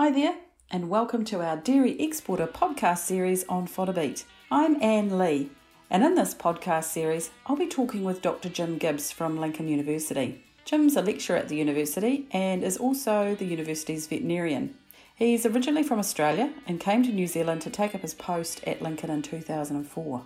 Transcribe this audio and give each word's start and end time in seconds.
Hi 0.00 0.12
there, 0.12 0.36
and 0.70 0.88
welcome 0.88 1.24
to 1.24 1.40
our 1.42 1.56
Dairy 1.56 2.00
Exporter 2.00 2.46
podcast 2.46 2.98
series 2.98 3.44
on 3.48 3.66
Fodder 3.66 3.92
Beet. 3.92 4.24
I'm 4.48 4.80
Anne 4.80 5.18
Lee, 5.18 5.50
and 5.90 6.04
in 6.04 6.14
this 6.14 6.34
podcast 6.34 6.84
series, 6.84 7.32
I'll 7.46 7.56
be 7.56 7.66
talking 7.66 8.04
with 8.04 8.22
Dr. 8.22 8.48
Jim 8.48 8.78
Gibbs 8.78 9.10
from 9.10 9.40
Lincoln 9.40 9.66
University. 9.66 10.44
Jim's 10.64 10.94
a 10.94 11.02
lecturer 11.02 11.36
at 11.36 11.48
the 11.48 11.56
university 11.56 12.28
and 12.30 12.62
is 12.62 12.76
also 12.76 13.34
the 13.34 13.44
university's 13.44 14.06
veterinarian. 14.06 14.76
He's 15.16 15.44
originally 15.44 15.82
from 15.82 15.98
Australia 15.98 16.52
and 16.68 16.78
came 16.78 17.02
to 17.02 17.10
New 17.10 17.26
Zealand 17.26 17.62
to 17.62 17.70
take 17.70 17.92
up 17.92 18.02
his 18.02 18.14
post 18.14 18.62
at 18.68 18.80
Lincoln 18.80 19.10
in 19.10 19.22
2004. 19.22 20.22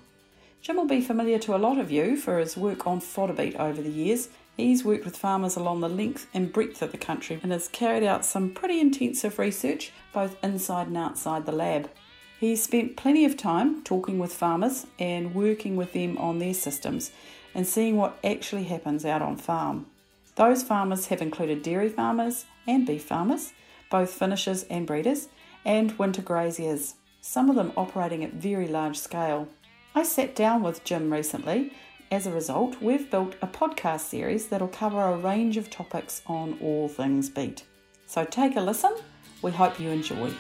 Jim 0.63 0.77
will 0.77 0.87
be 0.87 1.01
familiar 1.01 1.39
to 1.41 1.55
a 1.55 1.59
lot 1.59 1.79
of 1.79 1.91
you 1.91 2.17
for 2.17 2.39
his 2.39 2.57
work 2.57 2.87
on 2.87 3.01
fodder 3.01 3.35
beet 3.35 3.57
over 3.57 3.83
the 3.83 3.91
years 3.91 4.29
He's 4.57 4.85
worked 4.85 5.05
with 5.05 5.17
farmers 5.17 5.57
along 5.57 5.81
the 5.81 5.89
length 5.89 6.27
and 6.35 6.53
breadth 6.53 6.83
of 6.83 6.93
the 6.93 6.99
country 6.99 7.41
and 7.43 7.53
has 7.53 7.69
carried 7.69 8.03
out 8.03 8.25
some 8.25 8.51
pretty 8.51 8.81
intensive 8.81 9.39
research 9.39 9.93
both 10.13 10.37
inside 10.45 10.89
and 10.89 10.97
outside 10.97 11.47
the 11.47 11.53
lab. 11.53 11.91
He's 12.39 12.63
spent 12.63 12.97
plenty 12.97 13.25
of 13.25 13.37
time 13.37 13.83
talking 13.83 14.19
with 14.19 14.35
farmers 14.35 14.87
and 14.99 15.35
working 15.35 15.77
with 15.77 15.95
them 15.95 16.19
on 16.19 16.39
their 16.39 16.55
systems 16.55 17.13
and 17.55 17.67
seeing 17.67 17.97
what 17.97 18.19
actually 18.23 18.65
happens 18.65 19.05
out 19.05 19.23
on 19.23 19.37
farm. 19.37 19.87
Those 20.35 20.63
farmers 20.63 21.07
have 21.07 21.23
included 21.23 21.63
dairy 21.63 21.89
farmers 21.89 22.45
and 22.67 22.87
beef 22.87 23.05
farmers, 23.05 23.53
both 23.91 24.11
finishers 24.11 24.65
and 24.65 24.87
breeders, 24.87 25.29
and 25.65 25.99
winter 25.99 26.23
graziers, 26.23 26.95
some 27.21 27.49
of 27.49 27.57
them 27.57 27.73
operating 27.77 28.25
at 28.25 28.35
very 28.35 28.67
large 28.67 28.99
scale. 28.99 29.49
I 29.95 30.05
sat 30.05 30.35
down 30.35 30.63
with 30.63 30.85
Jim 30.85 31.13
recently 31.13 31.73
as 32.13 32.27
a 32.27 32.31
result, 32.31 32.77
we've 32.83 33.11
built 33.11 33.37
a 33.41 33.47
podcast 33.47 34.01
series 34.01 34.49
that'll 34.49 34.69
cover 34.69 35.01
a 35.01 35.17
range 35.17 35.57
of 35.57 35.71
topics 35.71 36.21
on 36.27 36.59
all 36.61 36.87
things 36.87 37.31
beet. 37.31 37.65
So 38.07 38.27
take 38.27 38.55
a 38.55 38.61
listen. 38.61 38.95
We 39.41 39.51
hope 39.51 39.81
you 39.81 39.89
enjoy. 39.89 40.35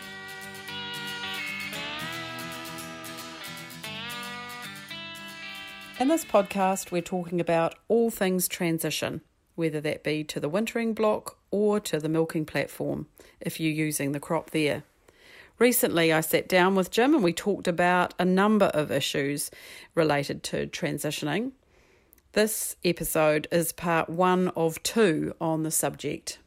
In 5.99 6.09
this 6.09 6.27
podcast, 6.27 6.91
we're 6.91 7.01
talking 7.01 7.41
about 7.41 7.75
all 7.89 8.11
things 8.11 8.49
transition, 8.49 9.23
whether 9.55 9.81
that 9.81 10.05
be 10.05 10.25
to 10.25 10.41
the 10.41 10.51
wintering 10.51 10.93
block 10.93 11.39
or 11.51 11.81
to 11.81 11.99
the 11.99 12.11
milking 12.11 12.45
platform, 12.45 13.07
if 13.41 13.59
you're 13.59 13.73
using 13.73 14.13
the 14.13 14.21
crop 14.21 14.51
there. 14.51 14.85
Recently, 15.59 16.13
I 16.13 16.21
sat 16.21 16.49
down 16.49 16.75
with 16.75 16.91
Jim 16.91 17.15
and 17.15 17.23
we 17.23 17.33
talked 17.33 17.69
about 17.69 18.15
a 18.19 18.25
number 18.25 18.67
of 18.67 18.91
issues 18.91 19.51
related 19.95 20.43
to 20.45 20.67
transitioning, 20.67 21.53
this 22.33 22.77
episode 22.83 23.47
is 23.53 23.75
part 23.75 24.09
one 24.09 24.49
of 24.57 24.83
two 24.83 25.35
on 25.39 25.65
the 25.65 25.71
subject. 25.71 26.39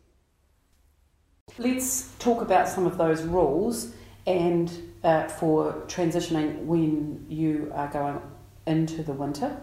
Let's 1.60 2.12
talk 2.18 2.42
about 2.42 2.68
some 2.68 2.88
of 2.88 2.98
those 2.98 3.22
rules 3.22 3.94
and 4.26 4.72
uh, 5.04 5.28
for 5.28 5.74
transitioning 5.86 6.66
when 6.66 7.28
you 7.30 7.72
are 7.76 7.88
going 7.88 8.20
into 8.66 9.04
the 9.04 9.14
winter 9.14 9.56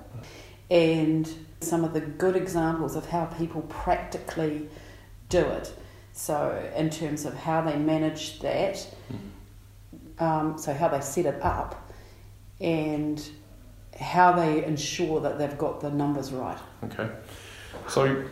and 0.71 1.29
some 1.61 1.83
of 1.83 1.93
the 1.93 2.01
good 2.01 2.37
examples 2.37 2.95
of 2.95 3.06
how 3.06 3.25
people 3.25 3.62
practically 3.62 4.69
do 5.29 5.41
it. 5.41 5.75
So, 6.13 6.71
in 6.77 6.91
terms 6.91 7.25
of 7.25 7.35
how 7.35 7.63
they 7.63 7.77
manage 7.77 8.41
that, 8.41 8.75
mm-hmm. 8.75 10.23
um, 10.23 10.59
so 10.59 10.75
how 10.75 10.89
they 10.89 11.01
set 11.01 11.27
it 11.27 11.43
up, 11.43 11.91
and 12.61 13.23
how 13.99 14.33
they 14.33 14.65
ensure 14.65 15.21
that 15.21 15.39
they've 15.39 15.57
got 15.59 15.81
the 15.81 15.91
numbers 15.91 16.33
right. 16.33 16.59
Okay. 16.85 17.09
So 17.89 18.25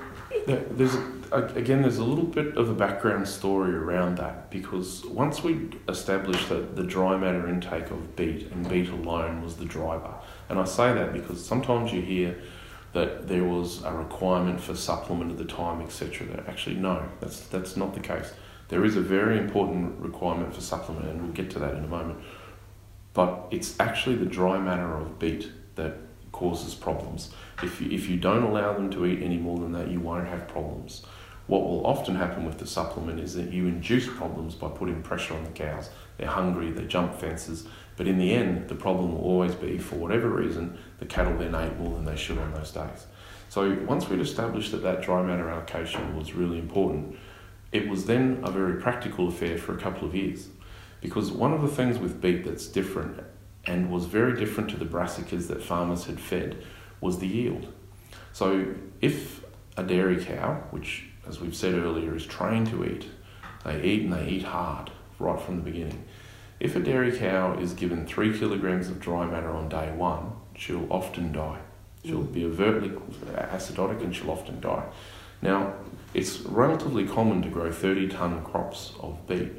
there's 0.47 0.95
again 1.33 1.83
there's 1.83 1.99
a 1.99 2.05
little 2.05 2.25
bit 2.25 2.57
of 2.57 2.69
a 2.69 2.75
background 2.75 3.29
story 3.29 3.75
around 3.75 4.19
that 4.19 4.51
because 4.51 5.05
once 5.07 5.43
we 5.43 5.71
established 5.89 6.49
that 6.49 6.77
the 6.77 6.85
dry 6.85 7.17
matter 7.17 7.49
intake 7.49 7.91
of 7.91 8.17
beet 8.17 8.51
and 8.51 8.69
beet 8.69 8.89
alone 8.89 9.43
was 9.43 9.57
the 9.57 9.65
driver, 9.65 10.15
and 10.49 10.59
I 10.59 10.65
say 10.65 10.93
that 10.93 11.13
because 11.13 11.45
sometimes 11.45 11.93
you 11.93 12.03
hear 12.03 12.39
that 12.93 13.29
there 13.29 13.45
was 13.45 13.83
a 13.85 13.93
requirement 13.93 14.61
for 14.61 14.75
supplement 14.75 15.31
at 15.31 15.39
the 15.39 15.45
time, 15.45 15.81
etc. 15.81 16.27
That 16.29 16.49
actually 16.49 16.77
no, 16.77 17.09
that's 17.21 17.41
that's 17.47 17.77
not 17.77 17.95
the 17.95 18.01
case. 18.01 18.33
There 18.69 18.85
is 18.85 18.97
a 18.97 19.01
very 19.01 19.39
important 19.39 19.99
requirement 19.99 20.55
for 20.55 20.61
supplement, 20.61 21.09
and 21.09 21.23
we'll 21.23 21.33
get 21.33 21.51
to 21.51 21.59
that 21.59 21.75
in 21.75 21.85
a 21.85 21.89
moment. 21.89 22.21
But 23.13 23.49
it's 23.51 23.79
actually 23.81 24.17
the 24.17 24.27
dry 24.27 24.59
matter 24.59 24.97
of 24.97 25.19
beet 25.19 25.51
that 25.75 25.97
causes 26.33 26.75
problems. 26.75 27.35
If 27.63 27.81
you, 27.81 27.91
if 27.91 28.09
you 28.09 28.17
don't 28.17 28.45
allow 28.45 28.73
them 28.73 28.91
to 28.91 29.07
eat 29.07 29.23
any 29.23 29.39
more 29.39 29.59
than 29.59 29.73
that, 29.73 29.91
you 29.91 29.99
won't 29.99 30.29
have 30.29 30.47
problems. 30.47 31.05
What 31.49 31.63
will 31.63 31.85
often 31.85 32.15
happen 32.15 32.47
with 32.47 32.59
the 32.59 32.67
supplement 32.67 33.19
is 33.19 33.35
that 33.35 33.53
you 33.53 33.67
induce 33.67 34.07
problems 34.07 34.55
by 34.55 34.69
putting 34.69 35.03
pressure 35.03 35.35
on 35.35 35.43
the 35.43 35.51
cows. 35.51 35.91
They're 36.17 36.29
hungry, 36.29 36.71
they 36.71 36.85
jump 36.85 37.17
fences, 37.17 37.67
but 37.97 38.07
in 38.07 38.19
the 38.19 38.33
end, 38.33 38.69
the 38.69 38.77
problem 38.77 39.13
will 39.13 39.25
always 39.25 39.57
be, 39.57 39.79
for 39.79 39.97
whatever 39.97 40.29
reason, 40.29 40.79
the 41.01 41.07
cattle 41.07 41.37
then 41.37 41.55
ate 41.55 41.77
more 41.79 41.95
than 41.95 42.05
they 42.05 42.17
should 42.17 42.39
on 42.39 42.53
those 42.53 42.71
days. 42.71 43.07
So 43.49 43.77
once 43.87 44.09
we'd 44.09 44.21
established 44.21 44.71
that 44.71 44.83
that 44.83 45.03
dry 45.03 45.23
matter 45.23 45.51
allocation 45.51 46.17
was 46.17 46.35
really 46.35 46.59
important, 46.59 47.17
it 47.73 47.89
was 47.89 48.07
then 48.07 48.41
a 48.45 48.51
very 48.51 48.81
practical 48.81 49.29
affair 49.29 49.59
for 49.59 49.75
a 49.75 49.81
couple 49.81 50.07
of 50.07 50.15
years. 50.15 50.49
Because 51.01 51.33
one 51.33 51.53
of 51.53 51.63
the 51.63 51.69
things 51.69 51.99
with 51.99 52.21
beet 52.21 52.45
that's 52.45 52.67
different 52.67 53.25
and 53.67 53.91
was 53.91 54.05
very 54.05 54.39
different 54.39 54.71
to 54.71 54.77
the 54.77 54.85
brassicas 54.85 55.49
that 55.49 55.63
farmers 55.63 56.05
had 56.05 56.21
fed 56.21 56.63
was 57.01 57.19
the 57.19 57.27
yield. 57.27 57.73
So 58.33 58.75
if 59.01 59.45
a 59.77 59.83
dairy 59.83 60.23
cow, 60.23 60.63
which 60.71 61.07
as 61.27 61.41
we've 61.41 61.57
said 61.57 61.75
earlier 61.75 62.15
is 62.15 62.27
trained 62.27 62.69
to 62.69 62.85
eat, 62.85 63.07
they 63.65 63.83
eat 63.83 64.03
and 64.03 64.13
they 64.13 64.29
eat 64.29 64.45
hard 64.45 64.91
right 65.19 65.41
from 65.41 65.57
the 65.57 65.63
beginning. 65.63 66.05
If 66.59 66.77
a 66.77 66.81
dairy 66.81 67.17
cow 67.17 67.55
is 67.55 67.73
given 67.73 68.07
three 68.07 68.37
kilograms 68.39 68.89
of 68.89 69.01
dry 69.01 69.27
matter 69.27 69.51
on 69.51 69.69
day 69.69 69.93
one, 69.93 70.33
she'll 70.61 70.87
often 70.91 71.33
die. 71.33 71.59
She'll 72.05 72.23
be 72.23 72.45
overtly 72.45 72.91
acidotic 73.35 74.03
and 74.03 74.15
she'll 74.15 74.31
often 74.31 74.61
die. 74.61 74.87
Now, 75.43 75.73
it's 76.13 76.41
relatively 76.41 77.07
common 77.07 77.41
to 77.43 77.49
grow 77.49 77.73
30 77.73 78.09
tonne 78.09 78.45
crops 78.45 78.93
of 79.01 79.27
beet. 79.27 79.51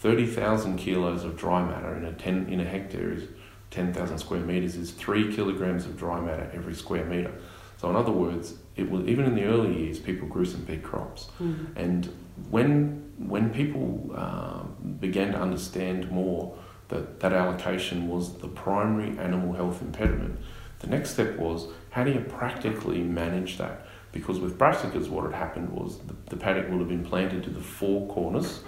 30,000 0.00 0.76
kilos 0.76 1.24
of 1.24 1.36
dry 1.36 1.62
matter 1.62 1.96
in 1.96 2.04
a, 2.04 2.12
10, 2.12 2.48
in 2.48 2.60
a 2.60 2.64
hectare 2.64 3.12
is 3.12 3.24
10,000 3.70 4.18
square 4.18 4.40
meters 4.40 4.76
is 4.76 4.90
three 4.90 5.34
kilograms 5.34 5.86
of 5.86 5.96
dry 5.96 6.20
matter 6.20 6.50
every 6.52 6.74
square 6.74 7.04
meter. 7.04 7.32
So, 7.78 7.88
in 7.88 7.96
other 7.96 8.12
words, 8.12 8.54
it 8.76 8.90
was 8.90 9.06
even 9.06 9.24
in 9.24 9.34
the 9.34 9.44
early 9.44 9.84
years, 9.84 9.98
people 9.98 10.28
grew 10.28 10.44
some 10.44 10.64
big 10.64 10.82
crops. 10.82 11.28
Mm-hmm. 11.40 11.78
And 11.78 12.14
when 12.50 13.12
when 13.18 13.50
people 13.50 14.10
uh, 14.14 14.62
began 14.98 15.32
to 15.32 15.38
understand 15.40 16.10
more 16.10 16.56
that 16.90 17.20
that 17.20 17.32
allocation 17.32 18.08
was 18.08 18.38
the 18.38 18.48
primary 18.48 19.18
animal 19.18 19.54
health 19.54 19.82
impediment, 19.82 20.38
the 20.80 20.86
next 20.86 21.10
step 21.10 21.36
was 21.38 21.66
how 21.90 22.04
do 22.04 22.12
you 22.12 22.20
practically 22.20 23.02
manage 23.02 23.58
that? 23.58 23.86
Because 24.12 24.38
with 24.38 24.58
brassicas, 24.58 25.08
what 25.08 25.24
had 25.24 25.34
happened 25.34 25.70
was 25.70 25.98
the, 25.98 26.14
the 26.28 26.36
paddock 26.36 26.68
would 26.70 26.80
have 26.80 26.88
been 26.88 27.04
planted 27.04 27.42
to 27.44 27.50
the 27.50 27.60
four 27.60 28.06
corners 28.08 28.60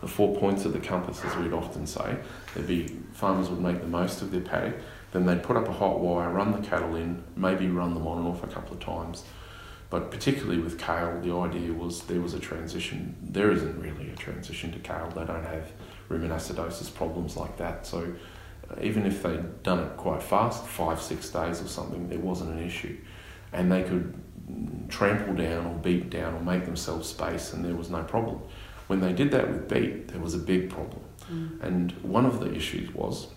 the 0.00 0.08
four 0.08 0.36
points 0.36 0.64
of 0.64 0.72
the 0.72 0.78
compass, 0.78 1.24
as 1.24 1.34
we'd 1.36 1.52
often 1.52 1.86
say. 1.86 2.16
There'd 2.54 2.68
be 2.68 2.96
farmers 3.12 3.48
would 3.50 3.60
make 3.60 3.80
the 3.80 3.86
most 3.86 4.22
of 4.22 4.30
their 4.30 4.40
paddock. 4.40 4.76
Then 5.10 5.26
they'd 5.26 5.42
put 5.42 5.56
up 5.56 5.68
a 5.68 5.72
hot 5.72 6.00
wire, 6.00 6.30
run 6.30 6.52
the 6.52 6.66
cattle 6.66 6.94
in, 6.94 7.22
maybe 7.34 7.68
run 7.68 7.94
them 7.94 8.06
on 8.06 8.18
and 8.18 8.26
off 8.28 8.44
a 8.44 8.46
couple 8.46 8.74
of 8.74 8.80
times. 8.80 9.24
But 9.90 10.10
particularly 10.10 10.60
with 10.60 10.78
kale, 10.78 11.18
the 11.22 11.34
idea 11.34 11.72
was 11.72 12.02
there 12.02 12.20
was 12.20 12.34
a 12.34 12.40
transition. 12.40 13.16
There 13.22 13.50
isn't 13.50 13.80
really 13.80 14.10
a 14.10 14.16
transition 14.16 14.70
to 14.72 14.78
kale. 14.80 15.10
They 15.14 15.24
don't 15.24 15.44
have 15.44 15.72
rumen 16.10 16.28
acidosis 16.28 16.94
problems 16.94 17.36
like 17.36 17.56
that. 17.56 17.86
So 17.86 18.12
uh, 18.70 18.74
even 18.82 19.06
if 19.06 19.22
they'd 19.22 19.62
done 19.62 19.78
it 19.78 19.96
quite 19.96 20.22
fast, 20.22 20.66
five, 20.66 21.00
six 21.00 21.30
days 21.30 21.62
or 21.62 21.68
something, 21.68 22.08
there 22.10 22.18
wasn't 22.18 22.50
an 22.50 22.66
issue. 22.66 22.98
And 23.52 23.72
they 23.72 23.82
could 23.82 24.14
trample 24.88 25.34
down 25.34 25.66
or 25.66 25.74
beat 25.74 26.10
down 26.10 26.34
or 26.34 26.40
make 26.40 26.64
themselves 26.64 27.08
space 27.08 27.52
and 27.52 27.64
there 27.64 27.74
was 27.74 27.90
no 27.90 28.02
problem. 28.02 28.40
When 28.88 29.00
they 29.00 29.12
did 29.12 29.30
that 29.32 29.48
with 29.48 29.68
beet, 29.68 30.08
there 30.08 30.20
was 30.20 30.34
a 30.34 30.38
big 30.38 30.70
problem. 30.70 31.02
Mm. 31.30 31.62
And 31.62 31.92
one 32.02 32.24
of 32.24 32.40
the 32.40 32.54
issues 32.54 32.92
was 32.94 33.28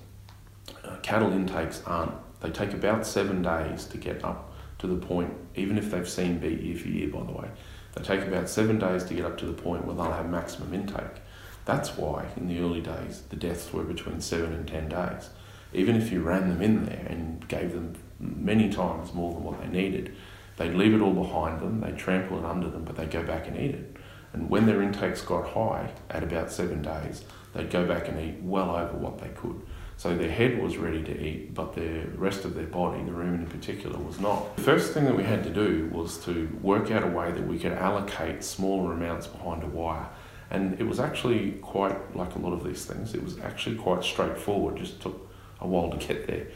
uh, 0.84 0.96
cattle 1.02 1.32
intakes 1.32 1.82
aren't, 1.86 2.14
they 2.40 2.50
take 2.50 2.74
about 2.74 3.06
seven 3.06 3.42
days 3.42 3.86
to 3.86 3.98
get 3.98 4.24
up 4.24 4.51
to 4.82 4.88
the 4.88 4.96
point, 4.96 5.32
even 5.56 5.78
if 5.78 5.92
they've 5.92 6.10
seen 6.10 6.40
beet 6.40 6.60
year 6.60 6.78
for 6.78 6.88
year, 6.88 7.08
by 7.08 7.24
the 7.24 7.32
way, 7.32 7.48
they 7.94 8.04
take 8.04 8.22
about 8.22 8.50
seven 8.50 8.80
days 8.80 9.04
to 9.06 9.14
get 9.14 9.26
up 9.26 9.38
to 9.38 9.46
the 9.46 9.54
point 9.54 9.86
where 9.86 9.96
they'll 9.96 10.12
have 10.12 10.30
maximum 10.30 10.74
intake. 10.74 11.22
That's 11.66 11.96
why 11.96 12.26
in 12.36 12.48
the 12.48 12.60
early 12.60 12.82
days 12.82 13.22
the 13.30 13.36
deaths 13.36 13.72
were 13.72 13.84
between 13.84 14.22
seven 14.22 14.54
and 14.54 14.68
ten 14.68 14.90
days. 14.90 15.30
Even 15.74 15.96
if 15.96 16.12
you 16.12 16.22
ran 16.22 16.50
them 16.50 16.62
in 16.62 16.86
there 16.86 17.06
and 17.08 17.48
gave 17.48 17.74
them 17.74 17.94
many 18.20 18.70
times 18.70 19.14
more 19.14 19.34
than 19.34 19.44
what 19.44 19.62
they 19.62 19.68
needed, 19.68 20.16
they'd 20.58 20.74
leave 20.74 20.96
it 20.96 21.02
all 21.02 21.14
behind 21.14 21.62
them, 21.62 21.80
they'd 21.80 21.98
trample 21.98 22.40
it 22.40 22.46
under 22.46 22.70
them, 22.70 22.84
but 22.84 22.96
they'd 22.96 23.12
go 23.12 23.24
back 23.24 23.48
and 23.48 23.58
eat 23.58 23.76
it. 23.76 23.98
And 24.34 24.50
when 24.50 24.66
their 24.66 24.82
intakes 24.82 25.22
got 25.22 25.50
high 25.50 25.92
at 26.10 26.24
about 26.24 26.52
seven 26.52 26.82
days, 26.82 27.24
they'd 27.54 27.70
go 27.70 27.86
back 27.86 28.08
and 28.08 28.20
eat 28.20 28.42
well 28.42 28.76
over 28.76 28.98
what 28.98 29.20
they 29.20 29.30
could. 29.30 29.62
So 30.02 30.18
their 30.18 30.32
head 30.32 30.60
was 30.60 30.78
ready 30.78 31.04
to 31.04 31.24
eat, 31.24 31.54
but 31.54 31.76
the 31.76 32.08
rest 32.16 32.44
of 32.44 32.56
their 32.56 32.66
body, 32.66 33.04
the 33.04 33.12
rumen 33.12 33.42
in 33.42 33.46
particular, 33.46 34.00
was 34.00 34.20
not. 34.20 34.56
The 34.56 34.64
first 34.64 34.94
thing 34.94 35.06
that 35.06 35.16
we 35.16 35.22
had 35.22 35.44
to 35.44 35.52
do 35.52 35.92
was 35.94 36.18
to 36.26 36.50
work 36.64 36.90
out 36.90 37.04
a 37.04 37.08
way 37.08 37.32
that 37.32 37.46
we 37.46 37.60
could 37.60 37.74
allocate 37.74 38.44
smaller 38.44 38.94
amounts 38.94 39.28
behind 39.28 39.62
a 39.62 39.68
wire 39.68 40.10
And 40.50 40.82
it 40.82 40.88
was 40.88 41.00
actually 41.00 41.52
quite 41.62 42.16
like 42.16 42.34
a 42.34 42.40
lot 42.40 42.52
of 42.52 42.64
these 42.64 42.84
things. 42.84 43.14
It 43.14 43.24
was 43.24 43.38
actually 43.42 43.76
quite 43.76 44.04
straightforward. 44.04 44.78
Just 44.78 45.00
took 45.04 45.30
a 45.60 45.68
while 45.68 45.92
to 45.92 45.98
get 45.98 46.26
there. 46.26 46.48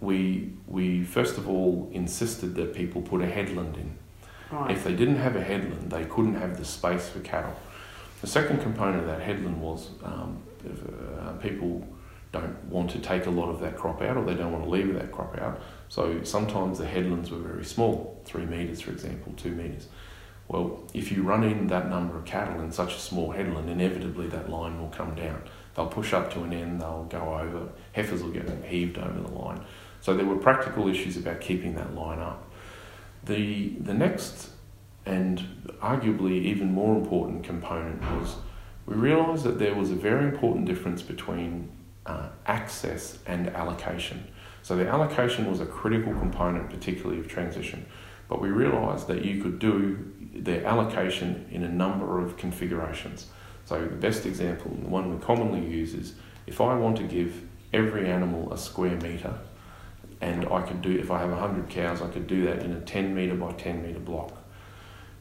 We 0.00 0.54
we 0.66 1.04
first 1.04 1.36
of 1.36 1.50
all 1.50 1.90
insisted 1.92 2.54
that 2.54 2.72
people 2.74 3.02
put 3.02 3.20
a 3.20 3.26
headland 3.26 3.76
in. 3.76 3.90
Right. 4.50 4.70
If 4.70 4.84
they 4.84 4.94
didn't 4.94 5.20
have 5.26 5.36
a 5.36 5.42
headland, 5.42 5.90
they 5.90 6.06
couldn't 6.06 6.36
have 6.36 6.56
the 6.56 6.64
space 6.64 7.10
for 7.10 7.20
cattle. 7.20 7.56
The 8.22 8.26
second 8.26 8.62
component 8.62 9.00
of 9.00 9.06
that 9.06 9.20
headland 9.20 9.60
was 9.60 9.90
um, 10.02 10.38
if, 10.64 10.78
uh, 10.82 11.32
people 11.32 11.86
don't 12.32 12.64
want 12.64 12.90
to 12.90 12.98
take 12.98 13.26
a 13.26 13.30
lot 13.30 13.48
of 13.48 13.60
that 13.60 13.76
crop 13.76 14.02
out 14.02 14.16
or 14.16 14.24
they 14.24 14.34
don't 14.34 14.52
want 14.52 14.64
to 14.64 14.70
leave 14.70 14.92
that 14.94 15.12
crop 15.12 15.38
out. 15.38 15.60
So 15.88 16.22
sometimes 16.24 16.78
the 16.78 16.86
headlands 16.86 17.30
were 17.30 17.38
very 17.38 17.64
small, 17.64 18.20
three 18.24 18.44
metres 18.44 18.80
for 18.80 18.90
example, 18.90 19.32
two 19.36 19.52
metres. 19.52 19.88
Well, 20.48 20.84
if 20.94 21.10
you 21.10 21.22
run 21.22 21.42
in 21.42 21.66
that 21.68 21.90
number 21.90 22.16
of 22.16 22.24
cattle 22.24 22.60
in 22.60 22.70
such 22.70 22.94
a 22.94 22.98
small 22.98 23.32
headland, 23.32 23.68
inevitably 23.68 24.28
that 24.28 24.48
line 24.48 24.80
will 24.80 24.90
come 24.90 25.14
down. 25.14 25.42
They'll 25.74 25.88
push 25.88 26.12
up 26.12 26.32
to 26.34 26.42
an 26.42 26.52
end, 26.52 26.80
they'll 26.80 27.04
go 27.04 27.38
over, 27.38 27.68
heifers 27.92 28.22
will 28.22 28.30
get 28.30 28.48
heaved 28.64 28.98
over 28.98 29.20
the 29.20 29.32
line. 29.32 29.60
So 30.00 30.16
there 30.16 30.24
were 30.24 30.36
practical 30.36 30.88
issues 30.88 31.16
about 31.16 31.40
keeping 31.40 31.74
that 31.74 31.94
line 31.94 32.20
up. 32.20 32.48
The, 33.24 33.70
the 33.80 33.94
next 33.94 34.50
and 35.04 35.42
arguably 35.80 36.42
even 36.44 36.72
more 36.72 36.96
important 36.96 37.44
component 37.44 38.00
was 38.02 38.36
we 38.86 38.94
realised 38.94 39.44
that 39.44 39.58
there 39.58 39.74
was 39.74 39.90
a 39.90 39.94
very 39.94 40.24
important 40.24 40.66
difference 40.66 41.02
between 41.02 41.68
uh, 42.06 42.28
access 42.46 43.18
and 43.26 43.48
allocation. 43.48 44.26
So 44.62 44.76
the 44.76 44.88
allocation 44.88 45.48
was 45.50 45.60
a 45.60 45.66
critical 45.66 46.12
component, 46.14 46.70
particularly 46.70 47.20
of 47.20 47.28
transition. 47.28 47.86
But 48.28 48.40
we 48.40 48.48
realised 48.48 49.06
that 49.08 49.24
you 49.24 49.42
could 49.42 49.58
do 49.58 50.12
the 50.34 50.64
allocation 50.66 51.46
in 51.50 51.62
a 51.62 51.68
number 51.68 52.20
of 52.20 52.36
configurations. 52.36 53.26
So 53.64 53.80
the 53.80 53.96
best 53.96 54.26
example, 54.26 54.76
the 54.80 54.88
one 54.88 55.12
we 55.14 55.24
commonly 55.24 55.64
use 55.66 55.94
is 55.94 56.14
if 56.46 56.60
I 56.60 56.74
want 56.76 56.96
to 56.98 57.04
give 57.04 57.42
every 57.72 58.08
animal 58.08 58.52
a 58.52 58.58
square 58.58 58.96
metre, 58.96 59.38
and 60.20 60.46
I 60.46 60.62
could 60.62 60.80
do, 60.82 60.98
if 60.98 61.10
I 61.10 61.20
have 61.20 61.30
100 61.30 61.68
cows, 61.68 62.00
I 62.00 62.08
could 62.08 62.26
do 62.26 62.44
that 62.46 62.60
in 62.62 62.72
a 62.72 62.80
10 62.80 63.14
metre 63.14 63.34
by 63.34 63.52
10 63.52 63.82
metre 63.82 63.98
block. 63.98 64.32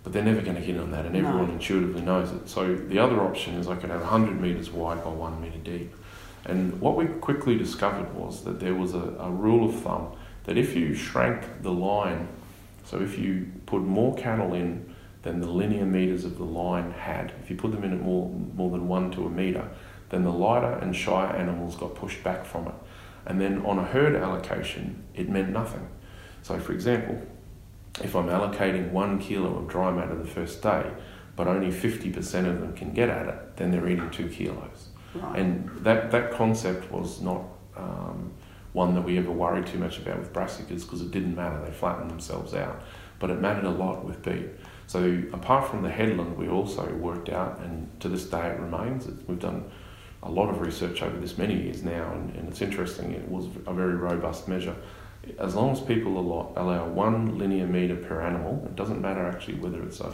But 0.04 0.14
they're 0.14 0.24
never 0.24 0.42
going 0.42 0.56
to 0.56 0.62
hit 0.62 0.80
on 0.80 0.92
that, 0.92 1.06
and 1.06 1.16
everyone 1.16 1.48
No. 1.48 1.54
intuitively 1.54 2.02
knows 2.02 2.32
it. 2.32 2.48
So 2.48 2.76
the 2.76 3.00
other 3.00 3.20
option 3.22 3.56
is 3.56 3.68
I 3.68 3.76
could 3.76 3.90
have 3.90 4.02
100 4.02 4.40
metres 4.40 4.72
wide 4.72 5.04
by 5.04 5.10
1 5.10 5.42
metre 5.42 5.58
deep. 5.64 5.94
And 6.46 6.80
what 6.80 6.96
we 6.96 7.08
quickly 7.08 7.58
discovered 7.58 8.14
was 8.14 8.44
that 8.44 8.60
there 8.60 8.76
was 8.76 8.94
a, 8.94 9.16
a 9.20 9.32
rule 9.32 9.68
of 9.68 9.76
thumb 9.82 10.12
that 10.44 10.58
if 10.58 10.76
you 10.76 10.94
shrank 10.94 11.64
the 11.64 11.72
line, 11.72 12.28
so 12.84 13.02
if 13.02 13.18
you 13.18 13.52
put 13.66 13.82
more 13.82 14.16
cattle 14.16 14.54
in 14.54 14.94
than 15.24 15.42
the 15.42 15.50
linear 15.50 15.86
metres 15.86 16.24
of 16.24 16.38
the 16.38 16.44
line 16.44 16.92
had, 16.92 17.34
if 17.42 17.50
you 17.50 17.56
put 17.56 17.72
them 17.72 17.84
in 17.84 17.94
at 17.94 18.00
more, 18.00 18.30
more 18.30 18.70
than 18.70 18.88
1 18.88 19.12
to 19.12 19.26
a 19.26 19.30
metre, 19.30 19.68
then 20.10 20.24
the 20.24 20.32
lighter 20.32 20.74
and 20.74 20.96
shyer 20.96 21.36
animals 21.36 21.76
got 21.76 21.96
pushed 21.96 22.24
back 22.24 22.46
from 22.46 22.68
it. 22.68 22.76
And 23.26 23.42
then 23.42 23.66
on 23.66 23.80
a 23.80 23.84
herd 23.84 24.16
allocation, 24.16 25.04
it 25.16 25.28
meant 25.28 25.50
nothing. 25.50 25.88
So, 26.44 26.60
for 26.60 26.74
example, 26.74 27.20
if 28.04 28.16
I'm 28.16 28.28
allocating 28.28 28.92
one 28.92 29.18
kilo 29.20 29.58
of 29.58 29.68
dry 29.68 29.92
matter 29.92 30.16
the 30.16 30.28
first 30.28 30.62
day, 30.62 30.92
but 31.36 31.48
only 31.48 31.70
50% 31.72 32.16
of 32.48 32.62
them 32.62 32.74
can 32.74 32.94
get 32.94 33.10
at 33.10 33.28
it, 33.28 33.58
then 33.58 33.72
they're 33.72 33.88
eating 33.90 34.12
two 34.12 34.30
kilos. 34.30 34.90
Right. 35.16 35.40
And 35.40 35.70
that, 35.84 36.12
that 36.12 36.32
concept 36.32 36.92
was 36.92 37.22
not 37.22 37.44
um, 37.76 38.34
one 38.74 38.94
that 38.96 39.02
we 39.02 39.18
ever 39.18 39.32
worried 39.32 39.66
too 39.66 39.80
much 39.80 39.98
about 39.98 40.20
with 40.20 40.34
brassicas 40.34 40.82
because 40.82 41.02
it 41.02 41.12
didn't 41.12 41.36
matter, 41.36 41.64
they 41.64 41.72
flattened 41.72 42.10
themselves 42.12 42.54
out. 42.54 42.82
But 43.20 43.30
it 43.30 43.40
mattered 43.40 43.64
a 43.64 43.72
lot 43.72 44.04
with 44.04 44.22
beef. 44.22 44.50
So, 44.88 45.24
apart 45.34 45.70
from 45.70 45.82
the 45.82 45.90
headland, 45.90 46.38
we 46.38 46.48
also 46.48 46.86
worked 46.96 47.30
out, 47.30 47.60
and 47.60 47.90
to 48.02 48.10
this 48.10 48.26
day 48.26 48.50
it 48.50 48.60
remains, 48.60 49.08
we've 49.28 49.40
done 49.40 49.64
a 50.22 50.30
lot 50.30 50.50
of 50.50 50.62
research 50.62 51.02
over 51.02 51.18
this 51.18 51.38
many 51.38 51.56
years 51.56 51.82
now, 51.82 52.12
and, 52.14 52.36
and 52.36 52.50
it's 52.50 52.62
interesting, 52.62 53.12
it 53.14 53.28
was 53.28 53.46
a 53.66 53.74
very 53.74 53.96
robust 53.96 54.48
measure. 54.48 54.76
As 55.40 55.56
long 55.56 55.72
as 55.72 55.80
people 55.80 56.20
allow, 56.20 56.54
allow 56.56 56.88
one 56.88 57.40
linear 57.40 57.66
metre 57.66 57.96
per 57.96 58.22
animal, 58.22 58.64
it 58.66 58.76
doesn't 58.76 59.02
matter 59.02 59.26
actually 59.26 59.56
whether 59.56 59.82
it's 59.82 60.02
a 60.02 60.12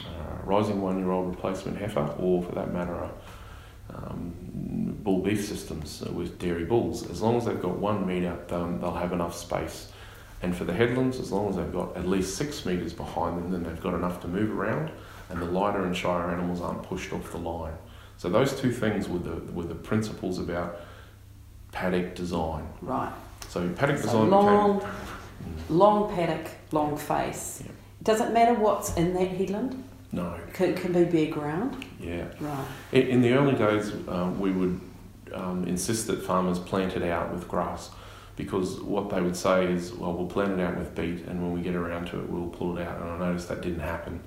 uh, 0.00 0.44
rising 0.44 0.80
one 0.80 0.98
year 0.98 1.10
old 1.10 1.28
replacement 1.28 1.76
heifer 1.76 2.14
or, 2.18 2.42
for 2.42 2.52
that 2.54 2.72
matter, 2.72 2.94
a 2.94 3.10
um, 3.94 4.32
bull 5.02 5.20
beef 5.22 5.44
systems 5.46 6.02
with 6.12 6.38
dairy 6.38 6.64
bulls. 6.64 7.08
As 7.10 7.22
long 7.22 7.36
as 7.36 7.44
they've 7.46 7.60
got 7.60 7.78
one 7.78 8.06
metre, 8.06 8.36
they'll, 8.48 8.76
they'll 8.78 8.94
have 8.94 9.12
enough 9.12 9.36
space. 9.36 9.90
And 10.42 10.54
for 10.56 10.64
the 10.64 10.72
headlands, 10.72 11.18
as 11.18 11.32
long 11.32 11.48
as 11.48 11.56
they've 11.56 11.72
got 11.72 11.96
at 11.96 12.06
least 12.06 12.36
six 12.36 12.64
metres 12.64 12.92
behind 12.92 13.38
them, 13.38 13.50
then 13.50 13.64
they've 13.64 13.82
got 13.82 13.94
enough 13.94 14.20
to 14.22 14.28
move 14.28 14.56
around, 14.56 14.90
and 15.30 15.40
the 15.40 15.46
lighter 15.46 15.84
and 15.84 15.96
shyer 15.96 16.30
animals 16.30 16.60
aren't 16.60 16.82
pushed 16.84 17.12
off 17.12 17.32
the 17.32 17.38
line. 17.38 17.74
So 18.18 18.28
those 18.28 18.58
two 18.60 18.72
things 18.72 19.08
were 19.08 19.18
the 19.18 19.36
were 19.52 19.64
the 19.64 19.74
principles 19.74 20.38
about 20.38 20.80
paddock 21.72 22.14
design. 22.14 22.68
right. 22.82 23.12
So 23.48 23.68
paddock 23.70 23.96
So 23.98 24.02
design 24.04 24.30
long, 24.30 24.78
became 24.78 24.92
long 25.70 26.14
paddock, 26.14 26.50
long 26.72 26.96
face. 26.96 27.62
Yeah. 27.64 27.72
Does 28.02 28.20
it 28.20 28.32
matter 28.32 28.54
what's 28.54 28.94
in 28.96 29.14
that 29.14 29.28
headland? 29.28 29.82
No, 30.12 30.38
Can, 30.54 30.74
can 30.74 30.92
be 30.92 31.04
bare 31.04 31.30
ground. 31.32 31.84
yeah. 32.00 32.26
Right. 32.40 32.64
In, 32.92 33.06
in 33.08 33.20
the 33.20 33.32
early 33.32 33.54
days, 33.54 33.92
um, 34.08 34.40
we 34.40 34.50
would 34.50 34.80
um, 35.34 35.64
insist 35.64 36.06
that 36.06 36.22
farmers 36.22 36.58
plant 36.58 36.96
it 36.96 37.02
out 37.02 37.32
with 37.32 37.46
grass 37.46 37.90
because 38.36 38.80
what 38.80 39.10
they 39.10 39.20
would 39.20 39.36
say 39.36 39.66
is, 39.66 39.92
well, 39.92 40.14
we'll 40.14 40.28
plant 40.28 40.52
it 40.52 40.60
out 40.60 40.78
with 40.78 40.94
beet 40.94 41.26
and 41.26 41.42
when 41.42 41.52
we 41.52 41.60
get 41.60 41.74
around 41.74 42.06
to 42.06 42.20
it, 42.20 42.28
we'll 42.30 42.48
pull 42.48 42.78
it 42.78 42.86
out. 42.86 43.00
And 43.00 43.10
I 43.10 43.18
noticed 43.18 43.48
that 43.48 43.60
didn't 43.60 43.80
happen. 43.80 44.20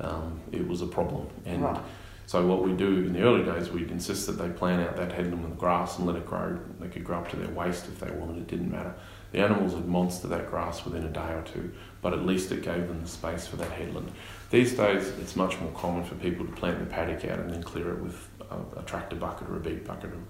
Um, 0.00 0.40
it 0.50 0.66
was 0.66 0.82
a 0.82 0.86
problem. 0.86 1.28
And 1.46 1.62
right. 1.62 1.80
so 2.26 2.44
what 2.46 2.62
we 2.62 2.72
do 2.72 2.88
in 3.06 3.12
the 3.12 3.22
early 3.22 3.44
days, 3.44 3.70
we'd 3.70 3.90
insist 3.90 4.26
that 4.26 4.32
they 4.32 4.48
plant 4.48 4.86
out 4.86 4.96
that 4.96 5.12
headland 5.12 5.44
with 5.44 5.56
grass 5.56 5.96
and 5.98 6.06
let 6.06 6.16
it 6.16 6.26
grow. 6.26 6.58
They 6.80 6.88
could 6.88 7.04
grow 7.04 7.18
up 7.18 7.30
to 7.30 7.36
their 7.36 7.50
waist 7.50 7.86
if 7.86 8.00
they 8.00 8.10
wanted. 8.10 8.38
It 8.38 8.48
didn't 8.48 8.70
matter. 8.70 8.94
The 9.32 9.40
animals 9.40 9.74
would 9.74 9.88
monster 9.88 10.28
that 10.28 10.50
grass 10.50 10.84
within 10.84 11.04
a 11.04 11.08
day 11.08 11.32
or 11.32 11.42
two, 11.42 11.72
but 12.02 12.12
at 12.12 12.24
least 12.24 12.52
it 12.52 12.62
gave 12.62 12.86
them 12.86 13.00
the 13.00 13.08
space 13.08 13.46
for 13.46 13.56
that 13.56 13.70
headland. 13.70 14.12
These 14.50 14.74
days, 14.74 15.08
it's 15.20 15.36
much 15.36 15.58
more 15.58 15.72
common 15.72 16.04
for 16.04 16.14
people 16.16 16.44
to 16.44 16.52
plant 16.52 16.78
the 16.78 16.86
paddock 16.86 17.24
out 17.24 17.38
and 17.38 17.50
then 17.50 17.62
clear 17.62 17.94
it 17.94 18.00
with 18.00 18.28
a, 18.50 18.80
a 18.80 18.82
tractor 18.82 19.16
bucket 19.16 19.48
or 19.48 19.56
a 19.56 19.60
beet 19.60 19.86
bucket 19.86 20.10
and, 20.12 20.26